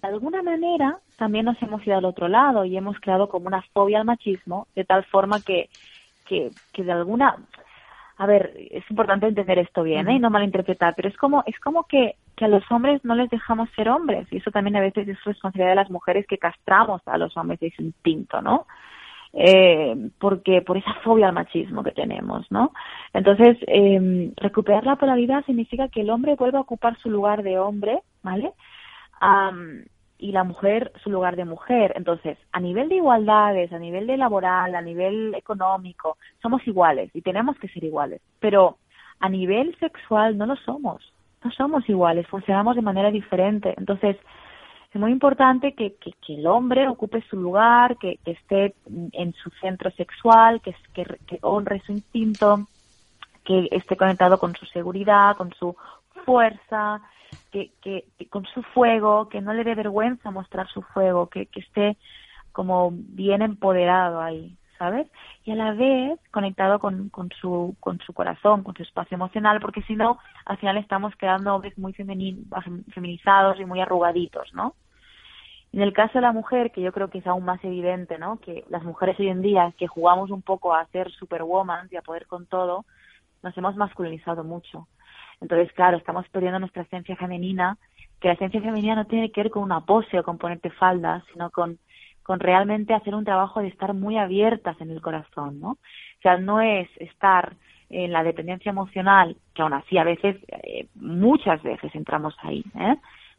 de 0.00 0.08
alguna 0.08 0.42
manera 0.42 1.00
también 1.16 1.46
nos 1.46 1.60
hemos 1.62 1.86
ido 1.86 1.96
al 1.96 2.04
otro 2.04 2.28
lado 2.28 2.64
y 2.64 2.76
hemos 2.76 2.98
creado 3.00 3.28
como 3.28 3.46
una 3.46 3.62
fobia 3.72 3.98
al 3.98 4.04
machismo, 4.04 4.66
de 4.74 4.84
tal 4.84 5.04
forma 5.04 5.40
que, 5.40 5.68
que, 6.28 6.50
que 6.72 6.84
de 6.84 6.92
alguna, 6.92 7.36
a 8.18 8.26
ver, 8.26 8.52
es 8.70 8.88
importante 8.90 9.26
entender 9.26 9.58
esto 9.58 9.82
bien 9.82 10.08
¿eh? 10.08 10.14
y 10.14 10.18
no 10.18 10.30
malinterpretar, 10.30 10.94
pero 10.94 11.08
es 11.08 11.16
como, 11.16 11.42
es 11.46 11.58
como 11.60 11.84
que, 11.84 12.16
que 12.36 12.44
a 12.44 12.48
los 12.48 12.64
hombres 12.70 13.04
no 13.04 13.14
les 13.14 13.30
dejamos 13.30 13.68
ser 13.76 13.88
hombres 13.88 14.26
y 14.30 14.38
eso 14.38 14.50
también 14.50 14.76
a 14.76 14.80
veces 14.80 15.08
es 15.08 15.22
responsabilidad 15.24 15.70
de 15.70 15.76
las 15.76 15.90
mujeres 15.90 16.26
que 16.26 16.38
castramos 16.38 17.02
a 17.06 17.18
los 17.18 17.36
hombres 17.36 17.60
de 17.60 17.68
ese 17.68 17.82
instinto, 17.82 18.42
¿no? 18.42 18.66
Eh, 19.38 19.94
porque 20.18 20.62
por 20.62 20.78
esa 20.78 20.94
fobia 21.04 21.28
al 21.28 21.34
machismo 21.34 21.82
que 21.82 21.90
tenemos, 21.90 22.50
¿no? 22.50 22.72
Entonces, 23.12 23.58
eh, 23.66 24.32
recuperar 24.36 24.86
la 24.86 24.96
polaridad 24.96 25.44
significa 25.44 25.88
que 25.88 26.00
el 26.00 26.08
hombre 26.08 26.36
vuelva 26.36 26.58
a 26.58 26.62
ocupar 26.62 26.96
su 26.98 27.10
lugar 27.10 27.42
de 27.42 27.58
hombre, 27.58 28.00
¿vale? 28.22 28.52
Y 30.18 30.32
la 30.32 30.44
mujer 30.44 30.92
su 31.02 31.10
lugar 31.10 31.36
de 31.36 31.44
mujer. 31.44 31.92
Entonces, 31.96 32.38
a 32.52 32.60
nivel 32.60 32.88
de 32.88 32.96
igualdades, 32.96 33.72
a 33.72 33.78
nivel 33.78 34.06
de 34.06 34.16
laboral, 34.16 34.74
a 34.74 34.82
nivel 34.82 35.34
económico, 35.34 36.16
somos 36.40 36.66
iguales 36.66 37.10
y 37.14 37.22
tenemos 37.22 37.56
que 37.58 37.68
ser 37.68 37.84
iguales. 37.84 38.20
Pero 38.40 38.78
a 39.20 39.28
nivel 39.28 39.76
sexual 39.78 40.36
no 40.36 40.46
lo 40.46 40.56
somos. 40.56 41.12
No 41.44 41.50
somos 41.52 41.88
iguales, 41.88 42.26
funcionamos 42.26 42.76
de 42.76 42.82
manera 42.82 43.10
diferente. 43.10 43.74
Entonces, 43.76 44.16
es 44.92 45.00
muy 45.00 45.12
importante 45.12 45.74
que, 45.74 45.94
que, 45.96 46.34
el 46.34 46.46
hombre 46.46 46.88
ocupe 46.88 47.22
su 47.28 47.36
lugar, 47.36 47.98
que, 47.98 48.18
que 48.24 48.32
esté 48.32 48.74
en 49.12 49.32
su 49.34 49.50
centro 49.60 49.90
sexual, 49.90 50.60
que, 50.62 50.74
que 50.94 51.38
honre 51.42 51.80
su 51.80 51.92
instinto, 51.92 52.66
que 53.44 53.68
esté 53.70 53.96
conectado 53.96 54.38
con 54.38 54.54
su 54.54 54.64
seguridad, 54.66 55.36
con 55.36 55.52
su 55.54 55.76
fuerza, 56.24 57.00
que, 57.50 57.72
que, 57.80 58.04
con 58.28 58.44
su 58.46 58.62
fuego, 58.62 59.28
que 59.28 59.40
no 59.40 59.52
le 59.52 59.64
dé 59.64 59.74
vergüenza 59.74 60.30
mostrar 60.30 60.68
su 60.68 60.82
fuego, 60.82 61.28
que, 61.28 61.48
esté 61.54 61.96
como 62.52 62.90
bien 62.92 63.42
empoderado 63.42 64.20
ahí, 64.20 64.56
¿sabes? 64.78 65.06
Y 65.44 65.52
a 65.52 65.56
la 65.56 65.72
vez 65.72 66.18
conectado 66.30 66.78
con, 66.78 67.08
con, 67.10 67.30
su, 67.40 67.76
con 67.80 67.98
su 68.00 68.12
corazón, 68.12 68.62
con 68.62 68.74
su 68.74 68.82
espacio 68.82 69.14
emocional, 69.14 69.60
porque 69.60 69.82
si 69.82 69.94
no, 69.94 70.18
al 70.44 70.56
final 70.58 70.76
estamos 70.78 71.14
quedando 71.16 71.54
hombres 71.54 71.76
muy 71.78 71.92
feminizados 71.92 73.60
y 73.60 73.64
muy 73.64 73.80
arrugaditos, 73.80 74.52
¿no? 74.54 74.74
En 75.72 75.82
el 75.82 75.92
caso 75.92 76.14
de 76.14 76.22
la 76.22 76.32
mujer, 76.32 76.72
que 76.72 76.80
yo 76.80 76.90
creo 76.92 77.10
que 77.10 77.18
es 77.18 77.26
aún 77.26 77.44
más 77.44 77.62
evidente, 77.62 78.18
¿no? 78.18 78.38
Que 78.40 78.64
las 78.70 78.82
mujeres 78.82 79.20
hoy 79.20 79.28
en 79.28 79.42
día, 79.42 79.74
que 79.76 79.86
jugamos 79.86 80.30
un 80.30 80.40
poco 80.40 80.74
a 80.74 80.86
ser 80.86 81.10
superwoman 81.12 81.88
y 81.90 81.96
a 81.96 82.02
poder 82.02 82.26
con 82.26 82.46
todo, 82.46 82.86
nos 83.42 83.56
hemos 83.58 83.76
masculinizado 83.76 84.42
mucho. 84.42 84.88
Entonces, 85.40 85.72
claro, 85.72 85.96
estamos 85.96 86.28
perdiendo 86.28 86.58
nuestra 86.58 86.82
esencia 86.82 87.16
femenina, 87.16 87.76
que 88.20 88.28
la 88.28 88.34
esencia 88.34 88.60
femenina 88.60 88.94
no 88.94 89.06
tiene 89.06 89.30
que 89.30 89.42
ver 89.42 89.50
con 89.50 89.62
una 89.62 89.80
pose 89.80 90.18
o 90.18 90.24
con 90.24 90.38
ponerte 90.38 90.70
faldas, 90.70 91.22
sino 91.32 91.50
con, 91.50 91.78
con 92.22 92.40
realmente 92.40 92.94
hacer 92.94 93.14
un 93.14 93.24
trabajo 93.24 93.60
de 93.60 93.68
estar 93.68 93.94
muy 93.94 94.16
abiertas 94.16 94.80
en 94.80 94.90
el 94.90 95.02
corazón, 95.02 95.60
¿no? 95.60 95.70
O 95.72 96.22
sea, 96.22 96.38
no 96.38 96.60
es 96.60 96.88
estar 96.96 97.54
en 97.90 98.12
la 98.12 98.24
dependencia 98.24 98.70
emocional, 98.70 99.36
que 99.54 99.62
aún 99.62 99.74
así 99.74 99.98
a 99.98 100.04
veces, 100.04 100.36
eh, 100.48 100.86
muchas 100.94 101.62
veces 101.62 101.94
entramos 101.94 102.34
ahí, 102.42 102.64
¿eh? 102.74 102.96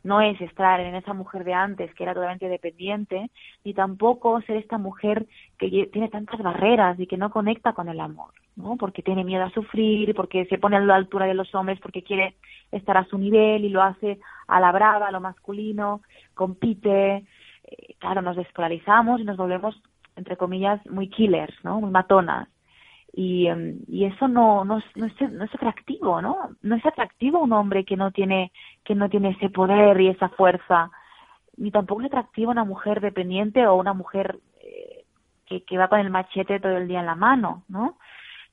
No 0.07 0.21
es 0.21 0.39
estar 0.39 0.79
en 0.79 0.95
esa 0.95 1.13
mujer 1.13 1.43
de 1.43 1.53
antes 1.53 1.93
que 1.93 2.03
era 2.03 2.13
totalmente 2.13 2.47
dependiente, 2.47 3.29
ni 3.65 3.73
tampoco 3.73 4.41
ser 4.41 4.55
esta 4.55 4.77
mujer 4.77 5.27
que 5.59 5.89
tiene 5.91 6.07
tantas 6.07 6.41
barreras 6.41 6.97
y 6.97 7.07
que 7.07 7.17
no 7.17 7.29
conecta 7.29 7.73
con 7.73 7.89
el 7.89 7.99
amor, 7.99 8.31
¿no? 8.55 8.77
Porque 8.77 9.03
tiene 9.03 9.25
miedo 9.25 9.43
a 9.43 9.51
sufrir, 9.51 10.15
porque 10.15 10.45
se 10.45 10.57
pone 10.57 10.77
a 10.77 10.79
la 10.79 10.95
altura 10.95 11.25
de 11.25 11.33
los 11.33 11.53
hombres, 11.53 11.79
porque 11.81 12.03
quiere 12.03 12.35
estar 12.71 12.95
a 12.95 13.03
su 13.05 13.17
nivel 13.17 13.65
y 13.65 13.69
lo 13.69 13.83
hace 13.83 14.19
a 14.47 14.61
la 14.61 14.71
brava, 14.71 15.07
a 15.07 15.11
lo 15.11 15.19
masculino, 15.19 16.01
compite, 16.33 17.25
eh, 17.65 17.95
claro, 17.99 18.21
nos 18.21 18.37
despolarizamos 18.37 19.19
y 19.19 19.25
nos 19.25 19.35
volvemos, 19.35 19.75
entre 20.15 20.37
comillas, 20.37 20.79
muy 20.87 21.09
killers, 21.09 21.53
¿no? 21.65 21.81
Muy 21.81 21.91
matonas 21.91 22.47
y, 23.17 23.47
em, 23.47 23.79
y 23.87 24.05
eso 24.05 24.27
no, 24.27 24.63
no, 24.63 24.79
no, 24.93 25.05
es, 25.07 25.31
no 25.31 25.43
es 25.43 25.55
atractivo, 25.55 26.21
¿no? 26.21 26.51
No 26.61 26.75
es 26.75 26.85
atractivo 26.85 27.39
un 27.39 27.51
hombre 27.51 27.83
que 27.83 27.97
no 27.97 28.11
tiene, 28.11 28.51
que 28.83 28.93
no 28.93 29.09
tiene 29.09 29.29
ese 29.31 29.49
poder 29.49 29.99
y 29.99 30.09
esa 30.09 30.29
fuerza, 30.29 30.91
ni 31.57 31.71
tampoco 31.71 32.01
es 32.01 32.07
atractivo 32.07 32.51
una 32.51 32.63
mujer 32.63 33.01
dependiente 33.01 33.65
o 33.65 33.73
una 33.73 33.93
mujer 33.93 34.37
eh, 34.61 35.03
que, 35.47 35.63
que 35.63 35.79
va 35.79 35.87
con 35.87 35.99
el 35.99 36.11
machete 36.11 36.59
todo 36.59 36.77
el 36.77 36.87
día 36.87 36.99
en 36.99 37.07
la 37.07 37.15
mano, 37.15 37.63
¿no? 37.69 37.97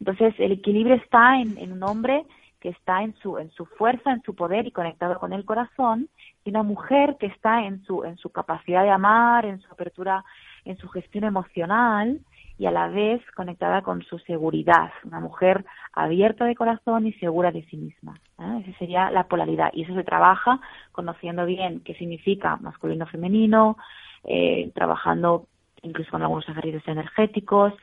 Entonces 0.01 0.35
el 0.39 0.53
equilibrio 0.53 0.95
está 0.95 1.39
en, 1.39 1.59
en 1.59 1.71
un 1.71 1.83
hombre 1.83 2.25
que 2.59 2.71
está 2.71 3.03
en 3.03 3.15
su, 3.17 3.37
en 3.37 3.51
su 3.51 3.67
fuerza, 3.67 4.13
en 4.13 4.23
su 4.23 4.35
poder 4.35 4.67
y 4.67 4.73
conectado 4.73 5.21
con 5.21 5.35
el 5.35 5.45
corazón, 5.45 6.09
y 6.43 6.49
una 6.49 6.63
mujer 6.63 7.19
que 7.21 7.27
está 7.27 7.67
en 7.67 7.85
su, 7.85 8.03
en 8.05 8.17
su 8.17 8.31
capacidad 8.31 8.83
de 8.83 8.89
amar, 8.91 9.45
en 9.45 9.61
su 9.61 9.71
apertura, 9.71 10.25
en 10.65 10.79
su 10.79 10.89
gestión 10.89 11.25
emocional, 11.25 12.21
y 12.59 12.67
a 12.67 12.71
la 12.71 12.89
vez 12.89 13.21
conectada 13.35 13.83
con 13.83 14.03
su 14.03 14.19
seguridad, 14.21 14.91
una 15.05 15.21
mujer 15.21 15.65
abierta 15.93 16.45
de 16.45 16.55
corazón 16.55 17.07
y 17.07 17.13
segura 17.15 17.51
de 17.51 17.65
sí 17.65 17.77
misma. 17.77 18.21
¿eh? 18.39 18.65
Esa 18.65 18.79
sería 18.79 19.11
la 19.11 19.25
polaridad 19.25 19.71
y 19.73 19.83
eso 19.83 19.95
se 19.95 20.05
trabaja 20.05 20.61
conociendo 20.93 21.47
bien 21.47 21.81
qué 21.81 21.95
significa 21.95 22.57
masculino-femenino, 22.57 23.77
eh, 24.25 24.71
trabajando 24.75 25.47
incluso 25.83 26.13
con 26.13 26.23
algunos 26.23 26.49
ejercicios 26.49 26.87
energéticos, 26.87 27.75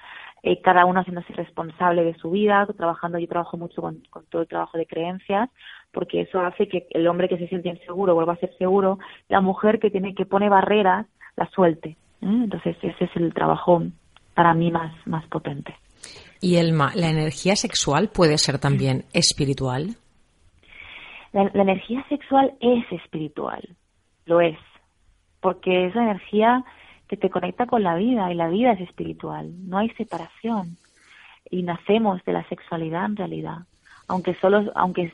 eh, 0.43 0.59
cada 0.61 0.85
uno 0.85 1.01
haciéndose 1.01 1.33
responsable 1.33 2.03
de 2.03 2.15
su 2.15 2.31
vida, 2.31 2.65
trabajando, 2.75 3.19
yo 3.19 3.27
trabajo 3.27 3.57
mucho 3.57 3.81
con, 3.81 4.01
todo 4.29 4.41
el 4.41 4.47
trabajo 4.47 4.77
de 4.77 4.87
creencias, 4.87 5.49
porque 5.91 6.21
eso 6.21 6.41
hace 6.41 6.67
que 6.67 6.87
el 6.91 7.07
hombre 7.07 7.29
que 7.29 7.37
se 7.37 7.47
siente 7.47 7.69
inseguro 7.69 8.15
vuelva 8.15 8.33
a 8.33 8.37
ser 8.37 8.51
seguro, 8.57 8.97
la 9.29 9.41
mujer 9.41 9.79
que 9.79 9.91
tiene 9.91 10.15
que 10.15 10.25
pone 10.25 10.49
barreras 10.49 11.05
la 11.35 11.47
suelte. 11.49 11.89
¿eh? 11.89 11.95
Entonces 12.21 12.75
ese 12.81 13.05
es 13.05 13.15
el 13.15 13.33
trabajo 13.35 13.83
para 14.33 14.53
mí 14.53 14.71
más, 14.71 14.93
más 15.05 15.25
potente. 15.27 15.75
¿Y 16.39 16.55
el, 16.55 16.75
la 16.77 17.09
energía 17.09 17.55
sexual 17.55 18.09
puede 18.09 18.37
ser 18.37 18.57
también 18.57 19.05
espiritual? 19.13 19.95
La, 21.33 21.43
energía 21.53 22.03
sexual 22.09 22.53
es 22.59 22.83
espiritual, 22.91 23.61
lo 24.25 24.41
es, 24.41 24.57
porque 25.39 25.85
es 25.85 25.95
la 25.95 26.03
energía 26.03 26.63
que 27.07 27.15
te 27.15 27.29
conecta 27.29 27.67
con 27.67 27.83
la 27.83 27.95
vida 27.95 28.31
y 28.31 28.35
la 28.35 28.49
vida 28.49 28.73
es 28.73 28.81
espiritual, 28.81 29.53
no 29.69 29.77
hay 29.77 29.89
separación 29.91 30.77
y 31.49 31.63
nacemos 31.63 32.23
de 32.25 32.33
la 32.33 32.47
sexualidad 32.49 33.05
en 33.05 33.15
realidad, 33.15 33.59
aunque 34.07 34.35
solo, 34.35 34.71
aunque 34.75 35.13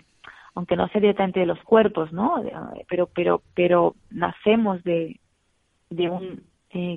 aunque 0.56 0.76
no 0.76 0.88
sea 0.88 1.02
directamente 1.02 1.40
de 1.40 1.46
los 1.46 1.62
cuerpos, 1.62 2.12
¿no? 2.12 2.44
Pero, 2.90 3.08
pero, 3.14 3.44
pero 3.54 3.96
nacemos 4.10 4.84
de, 4.84 5.20
de 5.92 6.10
un 6.10 6.42
eh, 6.72 6.96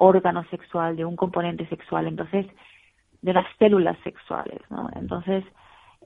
órgano 0.00 0.44
sexual, 0.44 0.96
de 0.96 1.04
un 1.04 1.14
componente 1.14 1.68
sexual, 1.68 2.06
entonces, 2.06 2.46
de 3.20 3.32
las 3.34 3.46
células 3.58 3.98
sexuales, 4.02 4.60
¿no? 4.70 4.88
Entonces, 4.96 5.44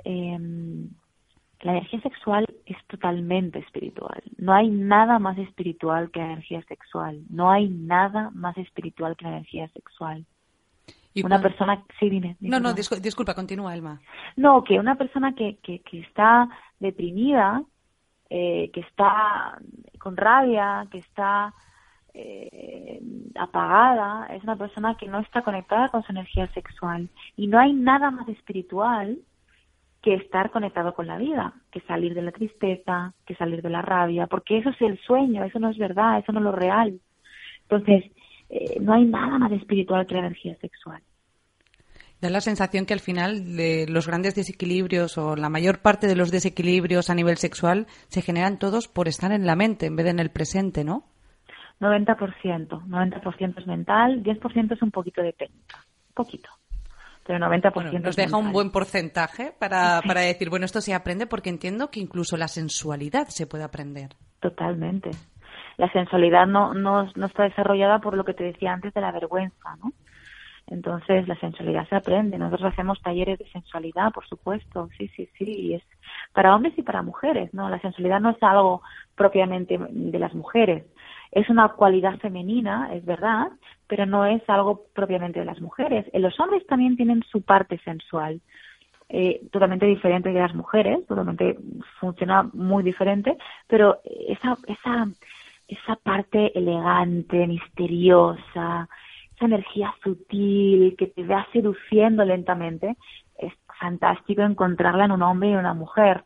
em, 0.04 0.90
la 1.61 1.72
energía 1.72 2.00
sexual 2.00 2.44
es 2.66 2.76
totalmente 2.88 3.61
espiritual. 3.61 4.20
No 4.37 4.52
hay 4.52 4.68
nada 4.68 5.18
más 5.20 5.38
espiritual 5.38 6.11
que 6.11 6.18
la 6.18 6.33
energía 6.33 6.62
sexual. 6.64 7.22
No 7.30 7.50
hay 7.50 7.68
nada 7.68 8.30
más 8.35 8.59
espiritual 8.59 9.16
que 9.16 9.24
la 9.26 9.37
energía 9.37 9.68
sexual. 9.68 10.26
¿Y 11.14 11.24
una 11.24 11.40
persona, 11.40 11.85
sí, 12.00 12.11
dime, 12.11 12.37
No, 12.40 12.59
no, 12.59 12.74
disculpa, 12.74 13.35
continúa, 13.35 13.72
Elma. 13.72 14.00
No, 14.37 14.64
que 14.64 14.80
una 14.80 14.96
persona 14.96 15.33
que, 15.37 15.59
que, 15.62 15.78
que 15.83 16.00
está 16.00 16.48
deprimida, 16.80 17.62
eh, 18.28 18.70
que 18.72 18.80
está 18.80 19.57
con 20.00 20.16
rabia, 20.16 20.88
que 20.90 20.98
está 20.98 21.54
eh, 22.14 23.00
apagada, 23.35 24.27
es 24.35 24.42
una 24.44 24.57
persona 24.57 24.96
que 24.96 25.09
no 25.09 25.18
está 25.18 25.42
conectada 25.42 25.88
con 25.88 26.03
su 26.05 26.12
energía 26.12 26.46
sexual. 26.55 27.09
Y 27.37 27.48
no 27.48 27.59
hay 27.59 27.72
nada 27.72 28.11
más 28.11 28.29
espiritual 28.29 29.18
que 30.00 30.14
estar 30.14 30.50
conectado 30.50 30.94
con 30.94 31.07
la 31.07 31.18
vida, 31.18 31.55
que 31.72 31.81
salir 31.81 32.14
de 32.14 32.22
la 32.22 32.31
tristeza, 32.31 33.14
que 33.27 33.35
salir 33.35 33.62
de 33.62 33.70
la 33.70 33.83
rabia, 33.83 34.27
porque 34.27 34.59
eso 34.59 34.70
es 34.70 34.81
el 34.83 34.98
sueño, 35.00 35.42
eso 35.44 35.59
no 35.59 35.70
es 35.70 35.79
verdad, 35.79 36.18
eso 36.18 36.31
no 36.31 36.40
es 36.40 36.44
lo 36.44 36.53
real. 36.53 37.00
Entonces, 37.62 38.12
eh, 38.50 38.79
no 38.81 38.92
hay 38.92 39.07
nada 39.07 39.38
más 39.38 39.53
espiritual 39.53 40.07
que 40.07 40.14
la 40.14 40.20
energía 40.20 40.55
sexual. 40.57 41.03
Da 42.20 42.31
la 42.31 42.40
sensación 42.40 42.87
que 42.87 42.92
al 42.92 43.00
final 43.00 43.57
de 43.57 43.87
los 43.88 44.07
grandes 44.07 44.35
desequilibrios 44.35 45.18
o 45.18 45.37
la 45.37 45.48
mayor 45.48 45.81
parte 45.81 46.07
de 46.07 46.16
los 46.16 46.31
desequilibrios 46.31 47.11
a 47.11 47.14
nivel 47.14 47.38
sexual 47.38 47.87
se 48.09 48.22
generan 48.22 48.59
todos 48.59 48.88
por 48.88 49.09
estar 49.09 49.33
en 49.33 49.46
la 49.46 49.57
mente 49.57 49.87
en 49.87 49.96
vez 49.96 50.05
de 50.05 50.11
en 50.11 50.20
el 50.20 50.31
presente, 50.31 50.85
¿no? 50.85 51.13
90%. 51.85 52.87
90% 52.87 53.59
es 53.59 53.66
mental, 53.66 54.23
10% 54.23 54.73
es 54.73 54.83
un 54.83 54.90
poquito 54.90 55.23
de 55.23 55.33
técnica. 55.33 55.85
Poquito. 56.14 56.49
pero 57.27 57.38
90% 57.38 58.01
nos 58.01 58.16
deja 58.16 58.37
un 58.37 58.53
buen 58.53 58.70
porcentaje 58.70 59.53
para, 59.59 60.01
para 60.07 60.20
decir, 60.20 60.51
bueno, 60.51 60.64
esto 60.64 60.81
se 60.81 60.94
aprende 60.94 61.27
porque 61.27 61.51
entiendo 61.51 61.90
que 61.90 62.01
incluso 62.01 62.37
la 62.37 62.49
sensualidad 62.49 63.29
se 63.29 63.47
puede 63.47 63.64
aprender. 63.64 64.11
Totalmente. 64.40 65.11
La 65.77 65.90
sensualidad 65.90 66.47
no, 66.47 66.75
no, 66.75 67.11
no 67.14 67.27
está 67.27 67.44
desarrollada 67.44 67.99
por 67.99 68.16
lo 68.16 68.25
que 68.25 68.35
te 68.35 68.44
decía 68.44 68.73
antes 68.73 68.94
de 68.94 69.01
la 69.01 69.11
vergüenza, 69.11 69.77
¿no? 69.83 69.92
Entonces, 70.66 71.29
la 71.29 71.37
sensualidad 71.37 71.87
se 71.88 71.97
aprende. 71.97 72.38
Nosotros 72.38 72.73
hacemos 72.73 73.01
talleres 73.03 73.38
de 73.38 73.51
sensualidad, 73.51 74.12
por 74.12 74.27
supuesto. 74.27 74.88
Sí, 74.97 75.09
sí, 75.09 75.29
sí. 75.37 75.44
Y 75.44 75.75
es 75.75 75.83
para 76.33 76.55
hombres 76.55 76.73
y 76.79 76.83
para 76.83 77.03
mujeres, 77.03 77.53
¿no? 77.53 77.68
La 77.68 77.81
sensualidad 77.81 78.20
no 78.20 78.31
es 78.31 78.42
algo 78.42 78.83
propiamente 79.14 79.79
de 79.79 80.18
las 80.18 80.35
mujeres. 80.35 80.85
Es 81.35 81.51
una 81.51 81.68
cualidad 81.70 82.18
femenina, 82.18 82.94
es 82.94 83.05
verdad, 83.05 83.49
pero 83.88 84.07
no 84.07 84.25
es 84.25 84.40
algo 84.49 84.87
propiamente 84.94 85.40
de 85.40 85.44
las 85.44 85.61
mujeres. 85.61 86.07
Los 86.14 86.38
hombres 86.38 86.64
también 86.66 86.97
tienen 86.97 87.25
su 87.25 87.42
parte 87.42 87.79
sensual. 87.79 88.40
Eh, 89.09 89.42
totalmente 89.51 89.85
diferente 89.85 90.31
de 90.31 90.40
las 90.40 90.55
mujeres, 90.55 91.05
totalmente 91.07 91.59
funciona 92.01 92.49
muy 92.53 92.83
diferente, 92.85 93.37
pero 93.66 93.99
esa, 94.05 94.57
esa, 94.66 95.07
esa 95.68 95.97
parte 95.97 96.57
elegante, 96.57 97.47
misteriosa, 97.47 98.88
esa 99.35 99.44
energía 99.44 99.92
sutil 100.03 100.94
que 100.97 101.09
te 101.09 101.25
va 101.25 101.47
seduciendo 101.53 102.25
lentamente, 102.25 102.97
es 103.37 103.53
fantástico 103.79 104.42
encontrarla 104.42 105.05
en 105.05 105.12
un 105.12 105.23
hombre 105.23 105.49
y 105.49 105.53
en 105.53 105.59
una 105.59 105.75
mujer. 105.75 106.25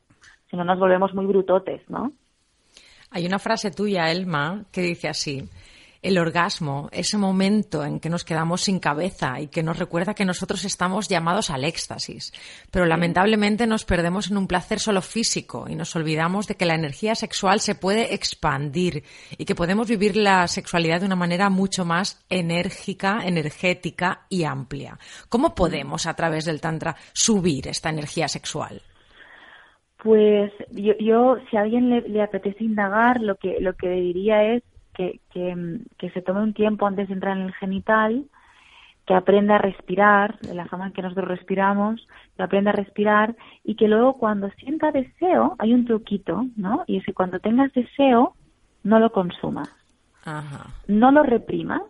Si 0.51 0.57
no 0.57 0.65
nos 0.65 0.79
volvemos 0.79 1.15
muy 1.15 1.27
brutotes, 1.27 1.81
¿no? 1.89 2.13
Hay 3.11 3.27
una 3.27 3.39
frase 3.39 3.71
tuya, 3.71 4.11
Elma, 4.11 4.65
que 4.71 4.83
dice 4.83 5.09
así: 5.09 5.49
el 6.01 6.19
orgasmo, 6.19 6.89
ese 6.93 7.19
momento 7.19 7.85
en 7.85 7.99
que 7.99 8.09
nos 8.09 8.25
quedamos 8.25 8.63
sin 8.63 8.79
cabeza 8.79 9.41
y 9.41 9.49
que 9.49 9.63
nos 9.63 9.79
recuerda 9.79 10.15
que 10.15 10.25
nosotros 10.25 10.65
estamos 10.65 11.09
llamados 11.09 11.51
al 11.51 11.65
éxtasis. 11.65 12.33
Pero 12.71 12.87
lamentablemente 12.87 13.67
nos 13.67 13.85
perdemos 13.85 14.31
en 14.31 14.37
un 14.37 14.47
placer 14.47 14.79
solo 14.79 15.03
físico 15.03 15.67
y 15.69 15.75
nos 15.75 15.95
olvidamos 15.97 16.47
de 16.47 16.55
que 16.55 16.67
la 16.67 16.75
energía 16.75 17.15
sexual 17.15 17.61
se 17.61 17.75
puede 17.75 18.15
expandir 18.15 19.03
y 19.37 19.45
que 19.45 19.57
podemos 19.57 19.89
vivir 19.89 20.17
la 20.17 20.47
sexualidad 20.47 21.01
de 21.01 21.07
una 21.07 21.17
manera 21.17 21.51
mucho 21.51 21.85
más 21.85 22.21
enérgica, 22.29 23.23
energética 23.25 24.27
y 24.29 24.45
amplia. 24.45 24.99
¿Cómo 25.29 25.55
podemos 25.55 26.07
a 26.07 26.15
través 26.15 26.45
del 26.45 26.61
Tantra 26.61 26.97
subir 27.13 27.67
esta 27.67 27.91
energía 27.91 28.29
sexual? 28.29 28.83
Pues 30.03 30.53
yo, 30.71 31.37
si 31.51 31.57
a 31.57 31.61
alguien 31.61 31.91
le, 31.91 32.03
le 32.03 32.23
apetece 32.23 32.65
indagar, 32.65 33.21
lo 33.21 33.37
que, 33.37 33.59
lo 33.61 33.75
que 33.75 33.91
diría 33.91 34.45
es 34.45 34.63
que, 34.99 36.11
se 36.13 36.23
tome 36.23 36.43
un 36.43 36.55
tiempo 36.55 36.87
antes 36.87 37.09
de 37.09 37.15
entrar 37.15 37.37
en 37.37 37.45
el 37.45 37.55
genital, 37.55 38.25
que 39.07 39.15
aprenda 39.15 39.55
a 39.55 39.59
respirar, 39.59 40.39
de 40.41 40.55
la 40.55 40.67
forma 40.67 40.87
en 40.87 40.93
que 40.93 41.03
nosotros 41.03 41.29
respiramos, 41.29 42.07
que 42.37 42.43
aprenda 42.43 42.71
a 42.71 42.75
respirar 42.75 43.37
y 43.65 43.75
que 43.77 43.89
luego 43.89 44.19
cuando 44.19 44.51
sienta 44.51 44.91
deseo, 44.91 45.57
hay 45.59 45.73
un 45.73 45.87
truquito, 45.87 46.47
¿no? 46.57 46.85
Y 46.87 46.99
es 46.99 47.05
que 47.05 47.15
cuando 47.15 47.39
tengas 47.39 47.73
deseo, 47.73 48.35
no 48.83 48.99
lo 48.99 49.11
consumas. 49.11 49.75
No 50.89 51.11
lo 51.11 51.23
reprimas, 51.23 51.81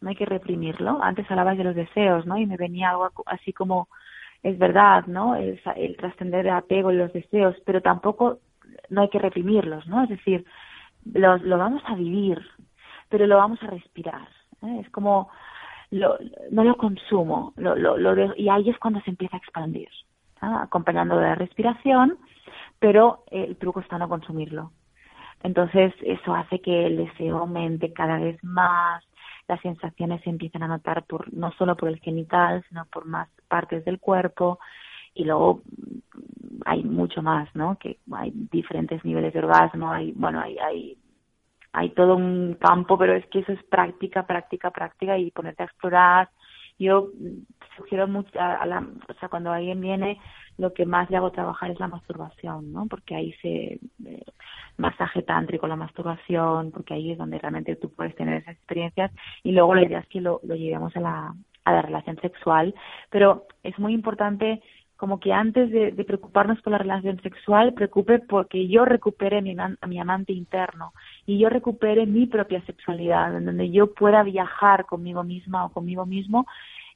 no 0.00 0.08
hay 0.08 0.16
que 0.16 0.26
reprimirlo. 0.26 1.00
Antes 1.00 1.30
hablabas 1.30 1.56
de 1.56 1.64
los 1.64 1.76
deseos, 1.76 2.26
¿no? 2.26 2.38
Y 2.38 2.46
me 2.46 2.56
venía 2.56 2.90
algo 2.90 3.12
así 3.26 3.52
como, 3.52 3.88
es 4.44 4.58
verdad, 4.58 5.06
¿no? 5.06 5.34
El, 5.34 5.60
el 5.74 5.96
trascender 5.96 6.44
de 6.44 6.50
apego 6.50 6.90
en 6.90 6.98
los 6.98 7.12
deseos, 7.12 7.56
pero 7.64 7.80
tampoco 7.80 8.40
no 8.90 9.00
hay 9.00 9.08
que 9.08 9.18
reprimirlos, 9.18 9.86
¿no? 9.86 10.04
Es 10.04 10.10
decir, 10.10 10.44
lo, 11.12 11.38
lo 11.38 11.58
vamos 11.58 11.82
a 11.86 11.94
vivir, 11.94 12.38
pero 13.08 13.26
lo 13.26 13.38
vamos 13.38 13.60
a 13.62 13.68
respirar. 13.68 14.28
¿eh? 14.62 14.80
Es 14.84 14.90
como, 14.90 15.30
lo, 15.90 16.18
no 16.50 16.62
lo 16.62 16.76
consumo, 16.76 17.54
lo, 17.56 17.74
lo, 17.74 17.96
lo 17.96 18.34
y 18.36 18.50
ahí 18.50 18.68
es 18.68 18.78
cuando 18.78 19.00
se 19.00 19.10
empieza 19.10 19.36
a 19.36 19.38
expandir, 19.38 19.88
acompañando 20.40 21.16
de 21.16 21.22
la 21.22 21.34
respiración, 21.36 22.18
pero 22.78 23.24
el 23.30 23.56
truco 23.56 23.80
está 23.80 23.96
no 23.96 24.10
consumirlo. 24.10 24.72
Entonces, 25.42 25.94
eso 26.02 26.34
hace 26.34 26.60
que 26.60 26.86
el 26.86 26.98
deseo 26.98 27.38
aumente 27.38 27.94
cada 27.94 28.18
vez 28.18 28.42
más, 28.44 29.02
las 29.48 29.60
sensaciones 29.60 30.22
se 30.22 30.30
empiezan 30.30 30.62
a 30.62 30.68
notar 30.68 31.04
por, 31.04 31.32
no 31.32 31.52
solo 31.52 31.76
por 31.76 31.88
el 31.88 31.98
genital, 32.00 32.64
sino 32.68 32.86
por 32.86 33.06
más 33.06 33.28
partes 33.48 33.84
del 33.84 34.00
cuerpo, 34.00 34.58
y 35.14 35.24
luego 35.24 35.62
hay 36.64 36.82
mucho 36.82 37.22
más, 37.22 37.48
¿no? 37.54 37.78
Que 37.78 37.98
hay 38.12 38.32
diferentes 38.34 39.04
niveles 39.04 39.32
de 39.32 39.38
orgasmo, 39.40 39.90
hay, 39.90 40.12
bueno, 40.12 40.40
hay, 40.40 40.58
hay, 40.58 40.98
hay 41.72 41.90
todo 41.90 42.16
un 42.16 42.56
campo, 42.60 42.98
pero 42.98 43.14
es 43.14 43.26
que 43.26 43.40
eso 43.40 43.52
es 43.52 43.62
práctica, 43.64 44.26
práctica, 44.26 44.70
práctica 44.70 45.18
y 45.18 45.30
ponerte 45.30 45.62
a 45.62 45.66
explorar. 45.66 46.30
Yo 46.78 47.10
sugiero 47.76 48.08
mucho, 48.08 48.30
a, 48.40 48.66
la, 48.66 48.80
o 48.80 49.14
sea, 49.14 49.28
cuando 49.28 49.52
alguien 49.52 49.80
viene, 49.80 50.18
lo 50.58 50.72
que 50.72 50.86
más 50.86 51.08
le 51.10 51.16
hago 51.16 51.30
trabajar 51.30 51.70
es 51.70 51.78
la 51.78 51.88
masturbación, 51.88 52.72
¿no? 52.72 52.86
Porque 52.86 53.14
ahí 53.14 53.32
se 53.42 53.78
eh, 54.04 54.24
masaje 54.76 55.22
tántrico, 55.22 55.66
la 55.66 55.76
masturbación, 55.76 56.70
porque 56.72 56.94
ahí 56.94 57.12
es 57.12 57.18
donde 57.18 57.38
realmente 57.38 57.76
tú 57.76 57.90
puedes 57.90 58.14
tener 58.16 58.42
esas 58.42 58.56
experiencias. 58.56 59.10
Y 59.42 59.52
luego 59.52 59.74
la 59.74 59.84
idea 59.84 60.00
es 60.00 60.08
que 60.08 60.20
lo, 60.20 60.40
lo 60.42 60.54
llevemos 60.54 60.96
a 60.96 61.00
la, 61.00 61.34
a 61.64 61.72
la 61.72 61.82
relación 61.82 62.16
sexual, 62.20 62.74
pero 63.10 63.46
es 63.62 63.78
muy 63.78 63.92
importante 63.92 64.62
como 64.96 65.18
que 65.18 65.32
antes 65.32 65.70
de, 65.70 65.92
preocuparnos 66.04 66.60
por 66.62 66.70
la 66.70 66.78
relación 66.78 67.20
sexual, 67.20 67.74
preocupe 67.74 68.20
porque 68.20 68.68
yo 68.68 68.84
recupere 68.84 69.42
mi, 69.42 69.56
a 69.58 69.86
mi 69.86 69.98
amante 69.98 70.32
interno 70.32 70.92
y 71.26 71.38
yo 71.38 71.48
recupere 71.48 72.06
mi 72.06 72.26
propia 72.26 72.64
sexualidad, 72.64 73.36
en 73.36 73.44
donde 73.44 73.70
yo 73.70 73.92
pueda 73.92 74.22
viajar 74.22 74.86
conmigo 74.86 75.24
misma 75.24 75.64
o 75.64 75.72
conmigo 75.72 76.06
mismo 76.06 76.46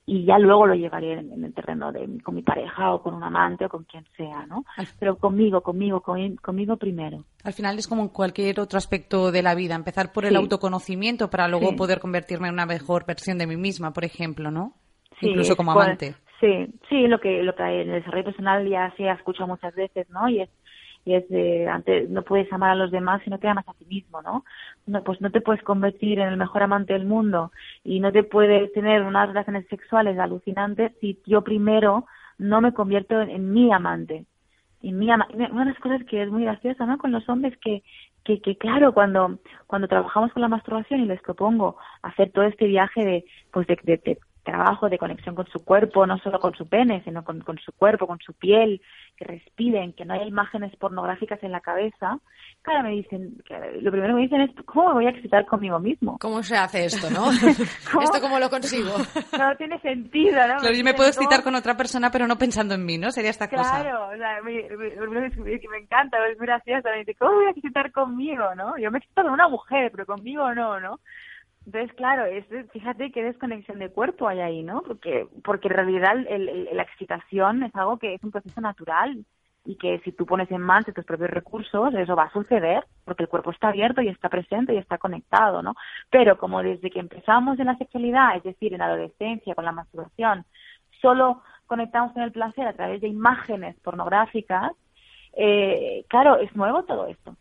y 0.09 0.25
ya 0.25 0.39
luego 0.39 0.67
lo 0.67 0.75
llevaré 0.75 1.13
en, 1.13 1.45
el 1.45 1.53
terreno 1.53 1.93
de 1.93 2.09
con 2.23 2.35
mi 2.35 2.43
pareja 2.43 2.95
o 2.95 3.03
con 3.03 3.13
un 3.13 3.23
amante 3.23 3.67
o 3.67 3.69
con 3.69 3.85
quien 3.85 4.07
sea, 4.17 4.47
¿no? 4.47 4.65
Pero 4.99 5.17
conmigo, 5.17 5.61
conmigo, 5.61 6.03
conmigo 6.41 6.77
primero. 6.79 7.25
Al 7.45 7.53
final 7.53 7.79
es 7.79 7.87
como 7.87 8.03
en 8.03 8.09
cualquier 8.09 8.59
otro 8.59 8.79
aspecto 8.79 9.31
de 9.31 9.43
la 9.43 9.55
vida, 9.55 9.75
empezar 9.75 10.11
por 10.13 10.25
el 10.25 10.35
autoconocimiento 10.35 11.29
para 11.29 11.47
luego 11.47 11.77
poder 11.77 12.01
convertirme 12.01 12.49
en 12.49 12.55
una 12.55 12.65
mejor 12.65 13.05
versión 13.07 13.37
de 13.37 13.47
mí 13.47 13.59
misma, 13.59 13.93
por 13.93 14.07
ejemplo, 14.07 14.51
¿no? 14.51 14.73
Incluso 15.21 15.57
como 15.57 15.75
pues, 15.75 15.85
amante. 15.85 16.15
Sí, 16.41 16.73
sí, 16.89 17.07
lo 17.07 17.21
que 17.21 17.43
lo 17.43 17.55
que 17.55 17.63
en 17.63 17.91
el 17.91 18.01
desarrollo 18.01 18.25
personal 18.25 18.67
ya 18.67 18.95
se 18.97 19.11
ha 19.11 19.13
escuchado 19.13 19.47
muchas 19.47 19.75
veces, 19.75 20.09
¿no? 20.09 20.27
Y 20.31 20.41
es 20.41 20.49
y 21.05 21.15
es 21.15 21.29
de 21.29 21.69
antes 21.69 22.11
no 22.11 22.23
puedes 22.23 22.53
amar 22.53 22.71
a 22.71 22.75
los 22.75 22.91
demás 22.91 23.23
si 23.25 23.31
no 23.31 23.39
te 23.39 23.49
amas 23.49 23.69
a 23.69 23.75
ti 23.75 23.85
mismo, 23.87 24.23
¿no? 24.23 24.45
no 24.87 25.03
pues 25.05 25.21
no 25.21 25.31
te 25.31 25.41
puedes 25.41 25.63
convertir 25.63 26.19
en 26.19 26.29
el 26.29 26.37
mejor 26.37 26.63
amante 26.63 26.93
del 26.93 27.07
mundo 27.07 27.53
y 27.85 28.01
no 28.01 28.13
te 28.13 28.25
puedes 28.25 28.73
tener 28.73 29.03
unas 29.03 29.29
relaciones 29.29 29.67
sexuales 29.69 30.19
alucinantes 30.19 30.93
si 31.01 31.21
yo 31.27 31.43
primero 31.43 32.07
no 32.39 32.61
me 32.61 32.73
convierto 32.73 33.21
en, 33.21 33.53
mi 33.53 33.73
amante. 33.73 34.25
Y 34.81 34.93
mi 34.93 35.11
ama 35.11 35.27
una 35.33 35.65
de 35.65 35.73
las 35.73 35.81
cosas 35.81 36.05
que 36.05 36.23
es 36.23 36.31
muy 36.31 36.45
graciosa, 36.45 36.87
¿no? 36.87 36.99
Con 36.99 37.11
los 37.11 37.29
hombres 37.29 37.59
que 37.59 37.83
que, 38.29 38.43
que 38.43 38.57
claro, 38.59 38.93
cuando, 38.93 39.39
cuando 39.67 39.89
trabajamos 39.89 40.33
con 40.33 40.43
la 40.43 40.49
masturbación 40.49 41.01
y 41.01 41.07
les 41.07 41.21
propongo 41.23 41.79
hacer 42.03 42.31
todo 42.31 42.45
este 42.45 42.67
viaje 42.67 43.03
de, 43.03 43.25
pues 43.51 43.67
de, 43.67 43.79
de, 43.83 44.19
trabajo 44.51 44.89
de 44.89 44.99
conexión 44.99 45.35
con 45.35 45.47
su 45.47 45.65
cuerpo, 45.65 46.07
no 46.07 46.19
solo 46.19 46.41
con 46.41 46.55
su 46.55 46.67
pene, 46.69 47.03
sino 47.05 47.23
con, 47.25 47.43
su 47.65 47.73
cuerpo, 47.73 48.07
con 48.07 48.19
su 48.19 48.33
piel, 48.33 48.81
que 49.17 49.25
respiren, 49.25 49.93
que 49.93 50.05
no 50.05 50.15
haya 50.15 50.25
imágenes 50.25 50.75
pornográficas 50.77 51.43
en 51.43 51.53
la 51.53 51.61
cabeza, 51.61 52.19
claro, 52.63 52.85
me 52.85 52.91
dicen, 52.95 53.43
lo 53.81 53.91
primero 53.91 54.15
que 54.15 54.21
me 54.21 54.23
dicen 54.23 54.41
es, 54.43 54.51
¿cómo 54.65 54.89
me 54.89 54.95
voy 54.95 55.07
a 55.07 55.11
excitar 55.11 55.45
conmigo 55.47 55.79
mismo? 55.79 56.19
¿Cómo 56.19 56.43
se 56.43 56.57
hace 56.57 56.87
esto, 56.87 57.11
no? 57.11 57.31
¿Esto 58.03 58.21
cómo 58.21 58.39
lo 58.39 58.49
consigo? 58.49 58.91
No 59.39 59.57
tiene 59.57 59.79
sentido, 59.81 60.39
¿no? 60.47 60.57
Claro, 60.57 60.75
yo 60.75 60.85
me 60.85 60.95
puedo 60.95 61.09
excitar 61.09 61.43
con 61.43 61.55
otra 61.55 61.77
persona, 61.77 62.11
pero 62.11 62.27
no 62.27 62.37
pensando 62.37 62.75
en 62.75 62.85
mí, 62.85 62.99
¿no? 62.99 63.11
Sería 63.11 63.31
esta 63.31 63.49
cosa. 63.49 63.83
Claro, 63.83 64.09
o 64.09 64.17
sea, 64.17 64.43
me, 64.43 64.63
me, 64.77 65.59
me 65.69 65.79
encanta, 65.79 66.17
es 66.27 66.39
muy 66.39 66.47
gracioso, 66.47 66.89
me 66.89 66.99
dice, 67.01 67.15
¿cómo 67.15 67.35
voy 67.35 67.47
a 67.47 67.51
excitar 67.51 67.93
conmigo, 67.93 68.55
no? 68.55 68.79
Yo 68.79 68.91
me 68.91 68.99
excito 68.99 69.23
con 69.23 69.33
una 69.33 69.49
mujer, 69.49 69.91
pero 69.91 70.07
conmigo 70.07 70.55
no, 70.55 70.81
¿no? 70.81 71.01
Entonces, 71.69 71.95
claro, 71.97 72.25
es, 72.25 72.47
fíjate 72.73 73.13
qué 73.13 73.23
desconexión 73.23 73.79
de 73.79 73.91
cuerpo 73.91 74.27
hay 74.27 74.41
ahí, 74.41 74.63
¿no? 74.63 74.81
Porque, 74.81 75.27
porque 75.45 75.69
en 75.69 75.75
realidad 75.75 76.15
la 76.73 76.83
excitación 76.83 77.63
es 77.63 77.77
algo 77.77 77.99
que 77.99 78.15
es 78.15 78.25
un 78.25 78.31
proceso 78.31 78.59
natural 78.63 79.23
y 79.67 79.77
que 79.77 79.99
si 79.99 80.13
tú 80.13 80.25
pones 80.25 80.51
en 80.51 80.63
marcha 80.63 80.93
tus 80.93 81.05
propios 81.05 81.29
recursos, 81.29 81.93
eso 81.93 82.17
va 82.17 82.23
a 82.23 82.33
suceder 82.33 82.87
porque 83.05 83.25
el 83.25 83.29
cuerpo 83.29 83.51
está 83.51 83.69
abierto 83.69 84.01
y 84.01 84.09
está 84.09 84.31
presente 84.31 84.73
y 84.73 84.79
está 84.79 84.97
conectado, 84.97 85.61
¿no? 85.63 85.75
Pero 86.09 86.39
como 86.39 86.63
desde 86.63 86.89
que 86.89 87.01
empezamos 87.01 87.59
en 87.61 87.67
la 87.67 87.77
sexualidad, 87.77 88.35
es 88.37 88.45
decir, 88.45 88.73
en 88.73 88.79
la 88.79 88.87
adolescencia, 88.87 89.55
con 89.55 89.67
la 89.67 89.73
masturbación, 89.73 90.47
solo 91.03 91.43
conectamos 91.67 92.15
con 92.15 92.23
el 92.23 92.33
placer 92.33 92.67
a 92.67 92.73
través 92.73 93.03
de 93.03 93.09
imágenes 93.09 93.79
pornográficas, 93.81 94.73
eh, 95.35 96.07
claro, 96.09 96.39
es 96.39 96.57
nuevo 96.57 96.85
todo 96.85 97.09
esto. 97.09 97.37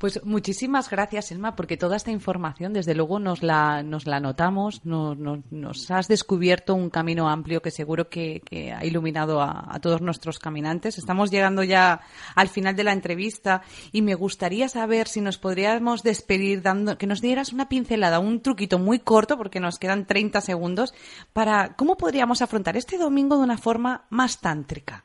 Pues 0.00 0.24
muchísimas 0.24 0.88
gracias, 0.88 1.30
Elma, 1.30 1.54
porque 1.54 1.76
toda 1.76 1.96
esta 1.96 2.10
información, 2.10 2.72
desde 2.72 2.94
luego, 2.94 3.18
nos 3.18 3.42
la, 3.42 3.82
nos 3.82 4.06
la 4.06 4.18
notamos, 4.18 4.86
nos, 4.86 5.18
nos, 5.18 5.90
has 5.90 6.08
descubierto 6.08 6.74
un 6.74 6.88
camino 6.88 7.28
amplio 7.28 7.60
que 7.60 7.70
seguro 7.70 8.08
que, 8.08 8.40
ha 8.74 8.82
iluminado 8.82 9.42
a, 9.42 9.78
todos 9.82 10.00
nuestros 10.00 10.38
caminantes. 10.38 10.96
Estamos 10.96 11.30
llegando 11.30 11.62
ya 11.64 12.00
al 12.34 12.48
final 12.48 12.76
de 12.76 12.84
la 12.84 12.94
entrevista 12.94 13.60
y 13.92 14.00
me 14.00 14.14
gustaría 14.14 14.68
saber 14.68 15.06
si 15.06 15.20
nos 15.20 15.36
podríamos 15.36 16.02
despedir 16.02 16.62
dando, 16.62 16.96
que 16.96 17.06
nos 17.06 17.20
dieras 17.20 17.52
una 17.52 17.68
pincelada, 17.68 18.20
un 18.20 18.40
truquito 18.40 18.78
muy 18.78 19.00
corto, 19.00 19.36
porque 19.36 19.60
nos 19.60 19.78
quedan 19.78 20.06
30 20.06 20.40
segundos, 20.40 20.94
para 21.34 21.76
cómo 21.76 21.98
podríamos 21.98 22.40
afrontar 22.40 22.78
este 22.78 22.96
domingo 22.96 23.36
de 23.36 23.44
una 23.44 23.58
forma 23.58 24.06
más 24.08 24.40
tántrica. 24.40 25.04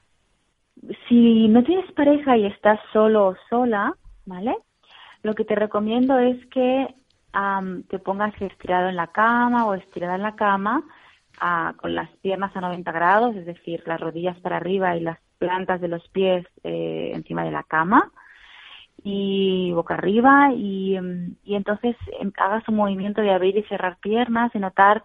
Si 1.09 1.49
no 1.49 1.65
tienes 1.65 1.91
pareja 1.91 2.37
y 2.37 2.45
estás 2.45 2.79
solo 2.93 3.27
o 3.27 3.35
sola, 3.49 3.93
¿vale? 4.25 4.55
Lo 5.25 5.33
que 5.33 5.43
te 5.43 5.55
recomiendo 5.55 6.19
es 6.19 6.45
que 6.47 6.87
te 7.89 7.99
pongas 7.99 8.39
estirado 8.39 8.89
en 8.89 8.95
la 8.95 9.07
cama 9.07 9.65
o 9.65 9.73
estirada 9.73 10.15
en 10.15 10.21
la 10.21 10.35
cama 10.35 10.83
con 11.77 11.95
las 11.95 12.09
piernas 12.17 12.55
a 12.55 12.61
90 12.61 12.91
grados, 12.91 13.35
es 13.35 13.45
decir, 13.45 13.81
las 13.87 13.99
rodillas 13.99 14.39
para 14.39 14.57
arriba 14.57 14.95
y 14.95 15.01
las 15.01 15.19
plantas 15.39 15.81
de 15.81 15.87
los 15.87 16.07
pies 16.09 16.45
eh, 16.63 17.11
encima 17.13 17.43
de 17.43 17.51
la 17.51 17.63
cama 17.63 18.11
y 19.03 19.71
boca 19.73 19.95
arriba 19.95 20.51
y, 20.53 20.95
y 21.43 21.55
entonces 21.55 21.95
em, 22.21 22.31
hagas 22.37 22.65
un 22.69 22.75
movimiento 22.75 23.21
de 23.21 23.31
abrir 23.31 23.57
y 23.57 23.63
cerrar 23.63 23.97
piernas 23.97 24.51
y 24.53 24.59
notar 24.59 25.03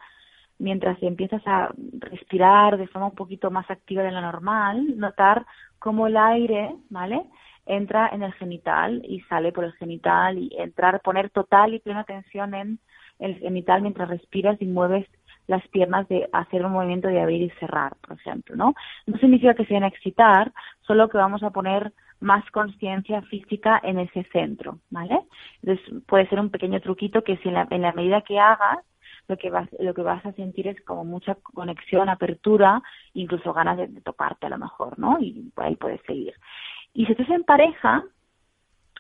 mientras 0.58 1.02
empiezas 1.02 1.42
a 1.46 1.70
respirar 1.98 2.76
de 2.76 2.86
forma 2.88 3.08
un 3.08 3.14
poquito 3.14 3.50
más 3.50 3.68
activa 3.70 4.02
de 4.02 4.12
la 4.12 4.20
normal, 4.20 4.98
notar 4.98 5.46
cómo 5.78 6.06
el 6.06 6.16
aire, 6.18 6.76
¿vale? 6.90 7.24
Entra 7.70 8.08
en 8.12 8.22
el 8.22 8.32
genital 8.34 9.02
y 9.04 9.20
sale 9.22 9.52
por 9.52 9.64
el 9.64 9.72
genital 9.74 10.38
y 10.38 10.50
entrar, 10.58 11.00
poner 11.00 11.30
total 11.30 11.74
y 11.74 11.80
plena 11.80 12.00
atención 12.00 12.54
en 12.54 12.78
el 13.18 13.38
genital 13.38 13.82
mientras 13.82 14.08
respiras 14.08 14.60
y 14.60 14.66
mueves 14.66 15.06
las 15.46 15.66
piernas 15.68 16.08
de 16.08 16.28
hacer 16.32 16.64
un 16.64 16.72
movimiento 16.72 17.08
de 17.08 17.20
abrir 17.20 17.42
y 17.42 17.50
cerrar, 17.58 17.96
por 17.96 18.16
ejemplo, 18.18 18.56
¿no? 18.56 18.74
No 19.06 19.18
significa 19.18 19.54
que 19.54 19.64
se 19.64 19.74
vayan 19.74 19.84
a 19.84 19.88
excitar, 19.88 20.52
solo 20.82 21.08
que 21.08 21.18
vamos 21.18 21.42
a 21.42 21.50
poner 21.50 21.92
más 22.20 22.48
conciencia 22.50 23.22
física 23.22 23.80
en 23.82 23.98
ese 23.98 24.24
centro, 24.32 24.78
¿vale? 24.90 25.20
Entonces 25.62 26.04
puede 26.06 26.28
ser 26.28 26.38
un 26.38 26.50
pequeño 26.50 26.80
truquito 26.80 27.24
que 27.24 27.36
si 27.38 27.48
en 27.48 27.54
la, 27.54 27.66
en 27.70 27.82
la 27.82 27.92
medida 27.92 28.22
que 28.22 28.38
hagas 28.38 28.78
lo 29.28 29.36
que 29.36 29.50
vas 29.50 29.68
lo 29.78 29.94
que 29.94 30.02
vas 30.02 30.24
a 30.26 30.32
sentir 30.32 30.66
es 30.66 30.80
como 30.84 31.04
mucha 31.04 31.36
conexión, 31.36 32.08
apertura, 32.08 32.82
incluso 33.14 33.52
ganas 33.52 33.76
de, 33.76 33.86
de 33.86 34.00
tocarte 34.00 34.46
a 34.46 34.50
lo 34.50 34.58
mejor, 34.58 34.98
¿no? 34.98 35.18
Y 35.20 35.52
ahí 35.56 35.76
puedes 35.76 36.00
seguir. 36.02 36.34
Y 36.92 37.06
si 37.06 37.12
estás 37.12 37.30
en 37.30 37.44
pareja, 37.44 38.04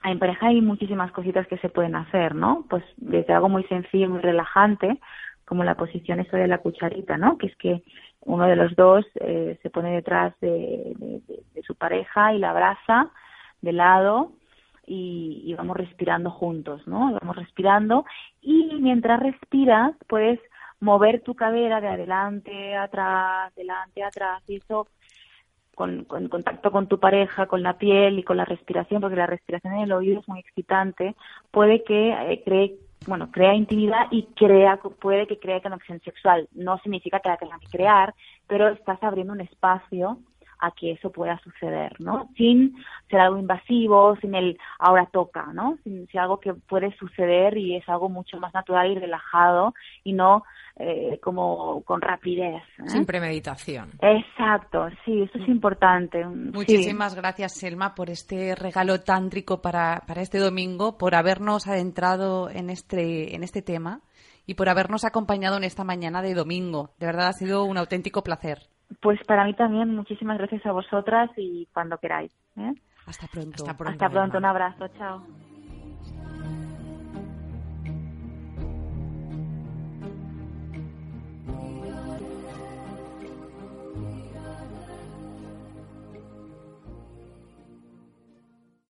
en 0.04 0.18
pareja 0.18 0.48
hay 0.48 0.60
muchísimas 0.60 1.12
cositas 1.12 1.46
que 1.46 1.58
se 1.58 1.68
pueden 1.68 1.94
hacer, 1.94 2.34
¿no? 2.34 2.64
Pues 2.70 2.84
desde 2.96 3.32
algo 3.32 3.48
muy 3.48 3.64
sencillo, 3.64 4.08
muy 4.08 4.20
relajante, 4.20 4.98
como 5.44 5.64
la 5.64 5.74
posición 5.74 6.20
eso 6.20 6.36
de 6.36 6.46
la 6.46 6.58
cucharita, 6.58 7.16
¿no? 7.16 7.36
Que 7.36 7.48
es 7.48 7.56
que 7.56 7.82
uno 8.20 8.46
de 8.46 8.56
los 8.56 8.74
dos 8.76 9.04
eh, 9.16 9.58
se 9.62 9.70
pone 9.70 9.92
detrás 9.92 10.38
de, 10.40 11.20
su 11.66 11.74
pareja 11.74 12.32
y 12.32 12.38
la 12.38 12.50
abraza 12.50 13.10
de 13.60 13.72
lado 13.72 14.32
y, 14.86 15.54
vamos 15.56 15.76
respirando 15.76 16.30
juntos, 16.30 16.86
¿no? 16.86 17.12
Vamos 17.20 17.36
respirando 17.36 18.04
y 18.40 18.76
mientras 18.80 19.20
respiras 19.20 19.94
puedes 20.08 20.40
mover 20.80 21.22
tu 21.22 21.34
cadera 21.34 21.80
de 21.80 21.88
adelante, 21.88 22.76
atrás, 22.76 23.54
delante, 23.54 24.02
atrás 24.02 24.42
y 24.48 24.56
eso 24.56 24.86
con, 25.74 26.04
contacto 26.04 26.70
con 26.70 26.86
tu 26.86 26.98
pareja, 26.98 27.46
con 27.46 27.62
la 27.62 27.78
piel 27.78 28.18
y 28.18 28.22
con 28.22 28.36
la 28.36 28.44
respiración, 28.44 29.00
porque 29.00 29.16
la 29.16 29.26
respiración 29.26 29.74
en 29.74 29.80
el 29.80 29.92
oído 29.92 30.20
es 30.20 30.28
muy 30.28 30.40
excitante, 30.40 31.14
puede 31.50 31.82
que 31.84 32.10
eh, 32.10 32.42
cree 32.44 32.76
bueno, 33.06 33.30
crea 33.30 33.54
intimidad 33.54 34.08
y 34.10 34.24
crea, 34.36 34.76
puede 34.76 35.26
que 35.26 35.38
cree 35.38 35.62
conexión 35.62 36.00
sexual. 36.00 36.48
No 36.52 36.78
significa 36.80 37.20
que 37.20 37.30
la 37.30 37.38
tenga 37.38 37.58
que 37.58 37.68
crear, 37.68 38.14
pero 38.46 38.68
estás 38.68 39.02
abriendo 39.02 39.32
un 39.32 39.40
espacio 39.40 40.18
a 40.60 40.70
que 40.72 40.92
eso 40.92 41.10
pueda 41.10 41.38
suceder, 41.38 41.94
¿no? 42.00 42.28
Sin 42.36 42.76
ser 43.08 43.20
algo 43.20 43.38
invasivo, 43.38 44.16
sin 44.20 44.34
el 44.34 44.58
ahora 44.78 45.06
toca, 45.06 45.46
¿no? 45.52 45.78
Sin, 45.84 46.06
sin 46.08 46.20
algo 46.20 46.40
que 46.40 46.54
puede 46.54 46.94
suceder 46.96 47.56
y 47.56 47.76
es 47.76 47.88
algo 47.88 48.08
mucho 48.08 48.38
más 48.38 48.52
natural 48.54 48.90
y 48.90 48.98
relajado 48.98 49.74
y 50.04 50.12
no 50.12 50.44
eh, 50.82 51.18
como 51.22 51.82
con 51.82 52.00
rapidez. 52.00 52.62
¿eh? 52.78 52.82
Sin 52.88 53.04
premeditación. 53.04 53.90
Exacto, 54.00 54.88
sí, 55.04 55.22
eso 55.22 55.38
es 55.38 55.46
mm. 55.46 55.52
importante. 55.52 56.24
Muchísimas 56.24 57.14
gracias, 57.14 57.58
Selma, 57.58 57.94
por 57.94 58.08
este 58.08 58.54
regalo 58.54 59.00
tántrico 59.00 59.60
para, 59.60 60.02
para 60.06 60.22
este 60.22 60.38
domingo, 60.38 60.96
por 60.96 61.14
habernos 61.14 61.68
adentrado 61.68 62.48
en 62.48 62.70
este, 62.70 63.34
en 63.34 63.42
este 63.42 63.60
tema 63.60 64.00
y 64.46 64.54
por 64.54 64.70
habernos 64.70 65.04
acompañado 65.04 65.58
en 65.58 65.64
esta 65.64 65.84
mañana 65.84 66.22
de 66.22 66.32
domingo. 66.32 66.94
De 66.98 67.04
verdad 67.04 67.28
ha 67.28 67.32
sido 67.34 67.64
un 67.64 67.76
auténtico 67.76 68.22
placer. 68.22 68.69
Pues 69.00 69.22
para 69.24 69.44
mí 69.44 69.54
también, 69.54 69.94
muchísimas 69.94 70.38
gracias 70.38 70.66
a 70.66 70.72
vosotras 70.72 71.30
y 71.36 71.66
cuando 71.72 71.98
queráis. 71.98 72.32
¿eh? 72.56 72.74
Hasta 73.06 73.26
pronto. 73.28 73.64
Hasta 73.68 74.10
pronto, 74.10 74.38
un 74.38 74.44
abrazo, 74.44 74.88
chao. 74.98 75.22